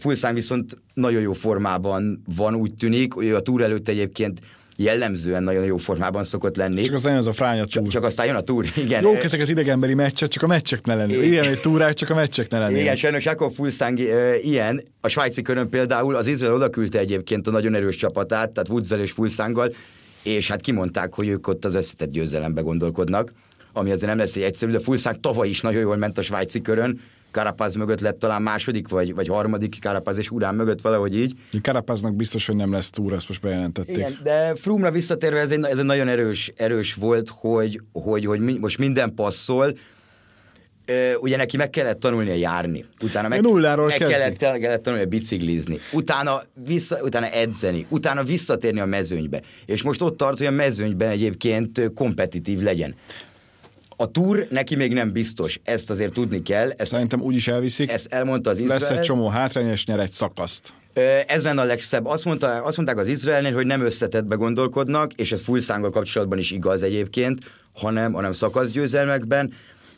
Fulszán 0.00 0.34
viszont 0.34 0.76
nagyon 0.94 1.20
jó 1.20 1.32
formában 1.32 2.22
van, 2.36 2.54
úgy 2.54 2.74
tűnik, 2.74 3.22
ő 3.22 3.34
a 3.34 3.40
túr 3.40 3.62
előtt 3.62 3.88
egyébként 3.88 4.40
jellemzően 4.76 5.42
nagyon 5.42 5.64
jó 5.64 5.76
formában 5.76 6.24
szokott 6.24 6.56
lenni. 6.56 6.82
Csak 6.82 6.94
aztán 6.94 7.10
jön 7.10 7.20
az 7.20 7.26
a 7.26 7.32
fránya 7.32 7.64
túr. 7.64 7.70
Csak, 7.70 7.88
csak 7.88 8.04
aztán 8.04 8.26
jön 8.26 8.34
a 8.34 8.40
túr, 8.40 8.66
igen. 8.84 9.02
Jó 9.02 9.14
ezek 9.14 9.40
az 9.40 9.48
idegenbeli 9.48 9.94
meccsek, 9.94 10.28
csak 10.28 10.42
a 10.42 10.46
meccsek 10.46 10.86
ne 10.86 10.94
lenni. 10.94 11.12
Igen, 11.12 11.44
egy 11.44 11.60
túrák, 11.60 11.94
csak 11.94 12.10
a 12.10 12.14
meccsek 12.14 12.50
ne 12.50 12.58
lenni. 12.58 12.80
Igen, 12.80 12.96
sajnos 12.96 13.24
Jakob 13.24 13.54
Fulszang 13.54 13.98
uh, 13.98 14.44
ilyen. 14.44 14.82
A 15.00 15.08
svájci 15.08 15.42
körön 15.42 15.68
például 15.68 16.14
az 16.14 16.26
Izrael 16.26 16.54
odaküldte 16.54 16.98
egyébként 16.98 17.46
a 17.46 17.50
nagyon 17.50 17.74
erős 17.74 17.96
csapatát, 17.96 18.50
tehát 18.50 18.68
Woodsel 18.68 19.00
és 19.00 19.10
Fulszanggal, 19.10 19.74
és 20.22 20.48
hát 20.48 20.60
kimondták, 20.60 21.14
hogy 21.14 21.28
ők 21.28 21.48
ott 21.48 21.64
az 21.64 21.74
összetett 21.74 22.10
győzelembe 22.10 22.60
gondolkodnak, 22.60 23.32
ami 23.72 23.90
azért 23.90 24.08
nem 24.08 24.18
lesz 24.18 24.36
egy 24.36 24.42
egyszerű, 24.42 24.72
de 24.72 24.78
Fulszang 24.78 25.20
tavaly 25.20 25.48
is 25.48 25.60
nagyon 25.60 25.80
jól 25.80 25.96
ment 25.96 26.18
a 26.18 26.22
svájci 26.22 26.60
körön, 26.60 27.00
Karapaz 27.34 27.74
mögött 27.74 28.00
lett 28.00 28.18
talán 28.18 28.42
második, 28.42 28.88
vagy, 28.88 29.14
vagy 29.14 29.28
harmadik 29.28 29.76
Karapaz 29.80 30.18
és 30.18 30.30
Urán 30.30 30.54
mögött 30.54 30.80
valahogy 30.80 31.16
így. 31.16 31.34
Karapaznak 31.62 32.14
biztos, 32.16 32.46
hogy 32.46 32.56
nem 32.56 32.72
lesz 32.72 32.90
túr, 32.90 33.12
ezt 33.12 33.28
most 33.28 33.40
bejelentették. 33.40 33.96
Igen, 33.96 34.18
de 34.22 34.54
Frumra 34.54 34.90
visszatérve 34.90 35.40
ez 35.40 35.50
egy, 35.50 35.64
ez 35.64 35.78
egy 35.78 35.84
nagyon 35.84 36.08
erős, 36.08 36.52
erős 36.56 36.94
volt, 36.94 37.28
hogy, 37.28 37.80
hogy, 37.92 38.24
hogy 38.24 38.40
most 38.40 38.78
minden 38.78 39.14
passzol, 39.14 39.74
ugye 41.20 41.36
neki 41.36 41.56
meg 41.56 41.70
kellett 41.70 42.00
tanulnia 42.00 42.34
járni, 42.34 42.84
utána 43.02 43.28
meg, 43.28 43.40
Nulláról 43.40 43.86
meg 43.86 43.98
kellett, 43.98 44.36
kellett 44.36 44.82
tanulnia 44.82 45.06
biciklizni, 45.06 45.78
utána, 45.92 46.42
vissza, 46.64 46.98
utána 47.02 47.26
edzeni, 47.26 47.86
utána 47.88 48.22
visszatérni 48.22 48.80
a 48.80 48.86
mezőnybe, 48.86 49.40
és 49.66 49.82
most 49.82 50.02
ott 50.02 50.16
tart, 50.16 50.38
hogy 50.38 50.46
a 50.46 50.50
mezőnyben 50.50 51.08
egyébként 51.08 51.92
kompetitív 51.94 52.62
legyen. 52.62 52.94
A 53.96 54.10
túr 54.10 54.46
neki 54.50 54.76
még 54.76 54.92
nem 54.92 55.12
biztos, 55.12 55.60
ezt 55.64 55.90
azért 55.90 56.12
tudni 56.12 56.42
kell. 56.42 56.70
Ezt, 56.70 56.90
Szerintem 56.90 57.20
úgy 57.20 57.34
is 57.34 57.48
elviszik. 57.48 57.90
Ezt 57.90 58.12
elmondta 58.12 58.50
az 58.50 58.58
Izrael. 58.58 58.80
Lesz 58.80 58.90
egy 58.90 59.00
csomó 59.00 59.28
hátrány, 59.28 59.68
és 59.68 59.86
nyer 59.86 60.00
egy 60.00 60.12
szakaszt. 60.12 60.72
Ez 61.26 61.42
lenne 61.42 61.60
a 61.60 61.64
legszebb. 61.64 62.06
Azt, 62.06 62.24
mondta, 62.24 62.62
azt 62.62 62.76
mondták 62.76 62.98
az 62.98 63.06
Izraelnél, 63.08 63.54
hogy 63.54 63.66
nem 63.66 63.80
összetettbe 63.80 64.34
gondolkodnak, 64.34 65.12
és 65.12 65.32
ez 65.32 65.40
fullszánggal 65.40 65.90
kapcsolatban 65.90 66.38
is 66.38 66.50
igaz 66.50 66.82
egyébként, 66.82 67.40
hanem, 67.72 68.12
hanem 68.12 68.32
szakaszgyőzelmekben, 68.32 69.52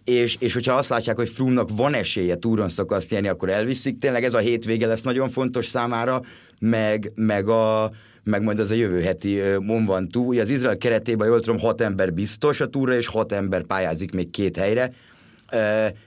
és, 0.05 0.37
és 0.39 0.53
hogyha 0.53 0.75
azt 0.75 0.89
látják, 0.89 1.17
hogy 1.17 1.29
Frumnak 1.29 1.69
van 1.73 1.95
esélye 1.95 2.37
túron 2.37 2.69
szakaszt 2.69 3.11
nyerni, 3.11 3.29
akkor 3.29 3.49
elviszik. 3.49 3.99
Tényleg 3.99 4.25
ez 4.25 4.35
a 4.35 4.39
hétvége 4.39 4.87
lesz 4.87 5.03
nagyon 5.03 5.29
fontos 5.29 5.67
számára, 5.67 6.23
meg, 6.61 7.13
meg 7.15 7.49
a, 7.49 7.91
meg 8.27 8.43
majd 8.43 8.59
az 8.59 8.71
a 8.71 8.75
jövő 8.75 9.01
heti 9.01 9.41
Mont 9.61 10.13
túl. 10.13 10.41
Az 10.41 10.51
Izrael 10.51 10.77
keretében, 10.77 11.29
jól 11.29 11.41
tudom, 11.41 11.61
hat 11.61 11.81
ember 11.81 12.13
biztos 12.13 12.61
a 12.61 12.67
túra, 12.67 12.97
és 12.97 13.07
hat 13.07 13.33
ember 13.33 13.63
pályázik 13.63 14.13
még 14.13 14.31
két 14.31 14.57
helyre. 14.57 14.93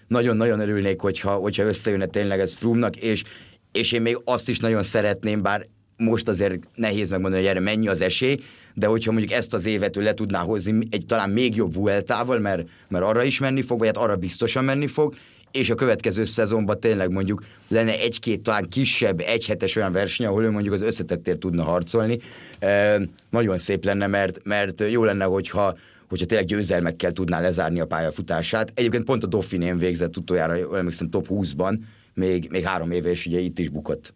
Nagyon-nagyon 0.08 0.60
örülnék, 0.60 1.02
hogyha, 1.02 1.32
hogyha 1.32 1.64
összejönne 1.64 2.06
tényleg 2.06 2.40
ez 2.40 2.54
Frumnak, 2.54 2.96
és, 2.96 3.24
és 3.72 3.92
én 3.92 4.02
még 4.02 4.20
azt 4.24 4.50
is 4.50 4.60
nagyon 4.60 4.84
szeretném, 4.84 5.42
bár 5.42 5.68
most 5.98 6.28
azért 6.28 6.60
nehéz 6.76 7.10
megmondani, 7.10 7.42
hogy 7.42 7.52
erre 7.52 7.60
mennyi 7.60 7.88
az 7.88 8.02
esély, 8.02 8.40
de 8.74 8.88
hogyha 8.88 9.12
mondjuk 9.12 9.32
ezt 9.32 9.54
az 9.54 9.66
évet 9.66 9.98
ő 9.98 10.02
le 10.02 10.14
tudná 10.14 10.40
hozni 10.40 10.88
egy 10.90 11.06
talán 11.06 11.30
még 11.30 11.56
jobb 11.56 11.76
Vueltával, 11.76 12.40
mert, 12.40 12.68
mert 12.88 13.04
arra 13.04 13.24
is 13.24 13.40
menni 13.40 13.62
fog, 13.62 13.78
vagy 13.78 13.88
hát 13.88 13.98
arra 13.98 14.16
biztosan 14.16 14.64
menni 14.64 14.88
fog, 14.88 15.14
és 15.52 15.70
a 15.70 15.76
következő 15.76 16.26
szezonban 16.26 16.80
tényleg 16.80 17.12
mondjuk 17.12 17.44
lenne 17.68 18.00
egy-két 18.00 18.42
talán 18.42 18.70
kisebb, 18.70 19.20
egyhetes 19.20 19.76
olyan 19.76 19.92
verseny, 19.92 20.26
ahol 20.26 20.44
ő 20.44 20.50
mondjuk 20.50 20.74
az 20.74 20.82
összetettért 20.82 21.40
tudna 21.40 21.64
harcolni. 21.64 22.18
E, 22.60 23.00
nagyon 23.30 23.58
szép 23.58 23.84
lenne, 23.84 24.08
mert, 24.08 24.40
mert 24.44 24.84
jó 24.90 25.04
lenne, 25.04 25.24
hogyha 25.24 25.78
hogyha 26.10 26.26
tényleg 26.26 26.48
győzelmekkel 26.48 27.12
tudná 27.12 27.40
lezárni 27.40 27.80
a 27.80 27.86
pályafutását. 27.86 28.72
Egyébként 28.74 29.04
pont 29.04 29.24
a 29.24 29.28
Dauphinén 29.28 29.78
végzett 29.78 30.18
utoljára, 30.18 30.78
emlékszem 30.78 31.10
top 31.10 31.28
20-ban, 31.30 31.80
még, 32.14 32.48
még 32.50 32.64
három 32.64 32.92
éve, 32.92 33.10
és 33.10 33.26
ugye 33.26 33.40
itt 33.40 33.60
is 33.60 33.70
bukott. 33.70 34.14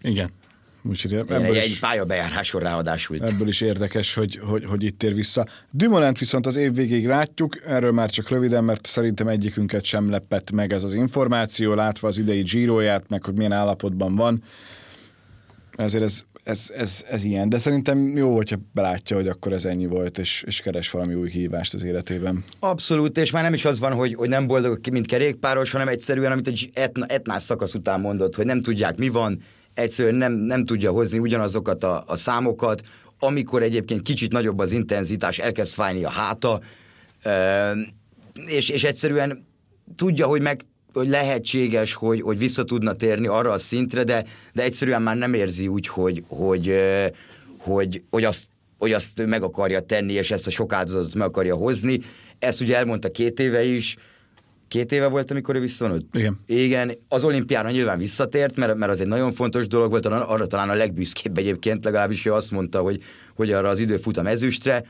Igen, 0.00 0.30
Úgyhogy 0.88 1.14
ebből 1.14 1.44
egy, 1.44 1.54
is, 1.54 1.72
egy 1.72 1.80
pályabejáráson 1.80 2.60
ráadásul. 2.60 3.16
Ebből 3.20 3.48
is 3.48 3.60
érdekes, 3.60 4.14
hogy, 4.14 4.40
hogy, 4.42 4.64
hogy 4.64 4.84
itt 4.84 5.02
ér 5.02 5.14
vissza. 5.14 5.46
Dumolent 5.70 6.18
viszont 6.18 6.46
az 6.46 6.56
év 6.56 6.74
végéig 6.74 7.06
látjuk, 7.06 7.56
erről 7.66 7.92
már 7.92 8.10
csak 8.10 8.28
röviden, 8.28 8.64
mert 8.64 8.86
szerintem 8.86 9.28
egyikünket 9.28 9.84
sem 9.84 10.10
lepett 10.10 10.50
meg 10.50 10.72
ez 10.72 10.84
az 10.84 10.94
információ, 10.94 11.74
látva 11.74 12.08
az 12.08 12.18
idei 12.18 12.42
Giroját, 12.42 13.08
meg 13.08 13.24
hogy 13.24 13.34
milyen 13.34 13.52
állapotban 13.52 14.14
van. 14.14 14.42
Ezért 15.76 16.04
ez, 16.04 16.22
ez, 16.44 16.72
ez, 16.76 17.04
ez 17.10 17.24
ilyen, 17.24 17.48
de 17.48 17.58
szerintem 17.58 18.16
jó, 18.16 18.34
hogyha 18.34 18.56
belátja, 18.72 19.16
hogy 19.16 19.28
akkor 19.28 19.52
ez 19.52 19.64
ennyi 19.64 19.86
volt, 19.86 20.18
és, 20.18 20.44
és 20.46 20.60
keres 20.60 20.90
valami 20.90 21.14
új 21.14 21.30
hívást 21.30 21.74
az 21.74 21.82
életében. 21.82 22.44
Abszolút, 22.58 23.18
és 23.18 23.30
már 23.30 23.42
nem 23.42 23.54
is 23.54 23.64
az 23.64 23.78
van, 23.78 23.92
hogy, 23.92 24.14
hogy 24.14 24.28
nem 24.28 24.46
boldog, 24.46 24.80
mint 24.90 25.06
kerékpáros, 25.06 25.70
hanem 25.70 25.88
egyszerűen, 25.88 26.32
amit 26.32 26.48
egy 26.48 26.70
etna, 26.74 27.06
etnás 27.06 27.42
szakasz 27.42 27.74
után 27.74 28.00
mondott, 28.00 28.34
hogy 28.34 28.44
nem 28.44 28.62
tudják, 28.62 28.96
mi 28.96 29.08
van, 29.08 29.42
egyszerűen 29.76 30.14
nem, 30.14 30.32
nem 30.32 30.64
tudja 30.64 30.90
hozni 30.90 31.18
ugyanazokat 31.18 31.84
a, 31.84 32.04
a 32.06 32.16
számokat, 32.16 32.82
amikor 33.18 33.62
egyébként 33.62 34.02
kicsit 34.02 34.32
nagyobb 34.32 34.58
az 34.58 34.72
intenzitás, 34.72 35.38
elkezd 35.38 35.74
fájni 35.74 36.04
a 36.04 36.08
háta, 36.08 36.60
és, 38.46 38.68
és 38.68 38.84
egyszerűen 38.84 39.46
tudja, 39.96 40.26
hogy 40.26 40.40
meg 40.40 40.60
hogy 40.92 41.08
lehetséges, 41.08 41.94
hogy, 41.94 42.20
hogy 42.20 42.38
vissza 42.38 42.64
tudna 42.64 42.92
térni 42.92 43.26
arra 43.26 43.52
a 43.52 43.58
szintre, 43.58 44.04
de, 44.04 44.24
de 44.52 44.62
egyszerűen 44.62 45.02
már 45.02 45.16
nem 45.16 45.34
érzi 45.34 45.68
úgy, 45.68 45.86
hogy, 45.86 46.24
hogy, 46.28 46.74
hogy, 47.58 48.02
hogy, 48.10 48.24
azt, 48.24 48.44
hogy 48.78 48.92
azt 48.92 49.26
meg 49.26 49.42
akarja 49.42 49.80
tenni, 49.80 50.12
és 50.12 50.30
ezt 50.30 50.46
a 50.46 50.50
sok 50.50 50.72
áldozatot 50.72 51.14
meg 51.14 51.26
akarja 51.26 51.54
hozni. 51.54 52.00
Ezt 52.38 52.60
ugye 52.60 52.76
elmondta 52.76 53.10
két 53.10 53.40
éve 53.40 53.64
is, 53.64 53.96
két 54.68 54.92
éve 54.92 55.06
volt, 55.06 55.30
amikor 55.30 55.54
ő 55.56 55.60
visszavonult? 55.60 56.04
Igen. 56.12 56.40
Igen, 56.46 56.92
az 57.08 57.24
olimpiára 57.24 57.70
nyilván 57.70 57.98
visszatért, 57.98 58.56
mert, 58.56 58.74
mert 58.74 58.92
az 58.92 59.00
egy 59.00 59.06
nagyon 59.06 59.32
fontos 59.32 59.66
dolog 59.66 59.90
volt, 59.90 60.06
arra 60.06 60.46
talán 60.46 60.70
a 60.70 60.74
legbüszkébb 60.74 61.38
egyébként, 61.38 61.84
legalábbis 61.84 62.26
ő 62.26 62.32
azt 62.32 62.50
mondta, 62.50 62.80
hogy, 62.80 63.02
hogy 63.34 63.52
arra 63.52 63.68
az 63.68 63.78
idő 63.78 63.96
fut 63.96 64.16
a 64.16 64.22
mezőstre. 64.22 64.84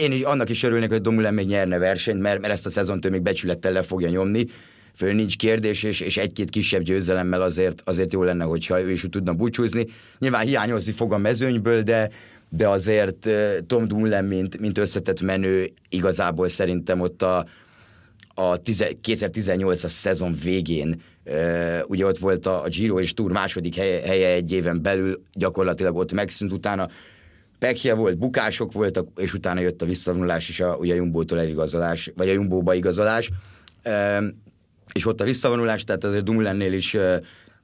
Én 0.00 0.12
is 0.12 0.20
annak 0.20 0.50
is 0.50 0.62
örülnék, 0.62 0.88
hogy 0.88 1.00
Domulen 1.00 1.34
még 1.34 1.46
nyerne 1.46 1.78
versenyt, 1.78 2.20
mert, 2.20 2.40
mert 2.40 2.52
ezt 2.52 2.66
a 2.66 2.70
szezont 2.70 3.04
ő 3.04 3.10
még 3.10 3.22
becsülettel 3.22 3.72
le 3.72 3.82
fogja 3.82 4.08
nyomni. 4.08 4.46
Föl 4.96 5.12
nincs 5.12 5.36
kérdés, 5.36 5.82
és, 5.82 6.00
és 6.00 6.16
egy-két 6.16 6.50
kisebb 6.50 6.82
győzelemmel 6.82 7.42
azért, 7.42 7.82
azért 7.84 8.12
jó 8.12 8.22
lenne, 8.22 8.44
hogyha 8.44 8.80
ő 8.80 8.90
is 8.90 9.06
tudna 9.10 9.32
búcsúzni. 9.32 9.86
Nyilván 10.18 10.46
hiányozni 10.46 10.92
fog 10.92 11.12
a 11.12 11.18
mezőnyből, 11.18 11.82
de, 11.82 12.10
de 12.48 12.68
azért 12.68 13.28
Tom 13.66 13.88
Dumoulin, 13.88 14.24
mint, 14.24 14.60
mint 14.60 14.78
összetett 14.78 15.20
menő, 15.20 15.72
igazából 15.88 16.48
szerintem 16.48 17.00
ott 17.00 17.22
a, 17.22 17.46
a 18.34 18.60
2018-as 18.60 19.88
szezon 19.88 20.34
végén 20.42 21.02
ugye 21.86 22.06
ott 22.06 22.18
volt 22.18 22.46
a, 22.46 22.64
Giro 22.68 23.00
és 23.00 23.14
Tour 23.14 23.32
második 23.32 23.74
helye, 23.74 24.28
egy 24.28 24.52
éven 24.52 24.82
belül, 24.82 25.22
gyakorlatilag 25.32 25.96
ott 25.96 26.12
megszűnt 26.12 26.52
utána. 26.52 26.88
Pekje 27.58 27.94
volt, 27.94 28.18
bukások 28.18 28.72
voltak, 28.72 29.08
és 29.16 29.34
utána 29.34 29.60
jött 29.60 29.82
a 29.82 29.86
visszavonulás 29.86 30.48
is, 30.48 30.60
a, 30.60 30.76
ugye 30.76 30.92
a 30.92 30.96
Jumbo-tól 30.96 31.38
eligazolás, 31.38 32.12
vagy 32.16 32.28
a 32.28 32.32
Jumbo-ba 32.32 32.74
igazolás. 32.74 33.30
És 34.92 35.06
ott 35.06 35.20
a 35.20 35.24
visszavonulás, 35.24 35.84
tehát 35.84 36.04
azért 36.04 36.24
Dumoulinnél 36.24 36.72
is 36.72 36.96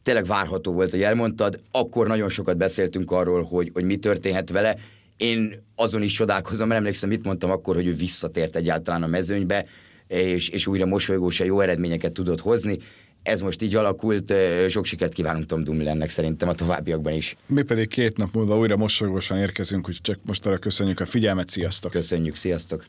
tényleg 0.03 0.27
várható 0.27 0.73
volt, 0.73 0.91
hogy 0.91 1.03
elmondtad. 1.03 1.61
Akkor 1.71 2.07
nagyon 2.07 2.29
sokat 2.29 2.57
beszéltünk 2.57 3.11
arról, 3.11 3.43
hogy, 3.43 3.71
hogy 3.73 3.85
mi 3.85 3.97
történhet 3.97 4.51
vele. 4.51 4.77
Én 5.17 5.63
azon 5.75 6.03
is 6.03 6.13
csodálkozom, 6.13 6.69
mert 6.69 6.81
emlékszem, 6.81 7.09
mit 7.09 7.25
mondtam 7.25 7.51
akkor, 7.51 7.75
hogy 7.75 7.87
ő 7.87 7.95
visszatért 7.95 8.57
egyáltalán 8.57 9.03
a 9.03 9.07
mezőnybe 9.07 9.65
és, 10.11 10.49
és 10.49 10.67
újra 10.67 10.87
mosolygósan 10.87 11.47
jó 11.47 11.61
eredményeket 11.61 12.13
tudott 12.13 12.41
hozni. 12.41 12.79
Ez 13.23 13.41
most 13.41 13.63
így 13.63 13.75
alakult, 13.75 14.35
sok 14.69 14.85
sikert 14.85 15.13
kívánunk 15.13 15.47
Tom 15.47 15.65
Dumoulinnek 15.65 16.09
szerintem 16.09 16.49
a 16.49 16.55
továbbiakban 16.55 17.13
is. 17.13 17.37
Mi 17.47 17.63
pedig 17.63 17.89
két 17.89 18.17
nap 18.17 18.35
múlva 18.35 18.59
újra 18.59 18.77
mosolygósan 18.77 19.39
érkezünk, 19.39 19.89
úgyhogy 19.89 20.15
csak 20.15 20.19
most 20.27 20.47
arra 20.47 20.59
köszönjük 20.59 21.01
a 21.01 21.07
figyelmet, 21.07 21.49
sziasztok! 21.49 21.91
Köszönjük, 21.91 22.37
sziasztok! 22.37 22.85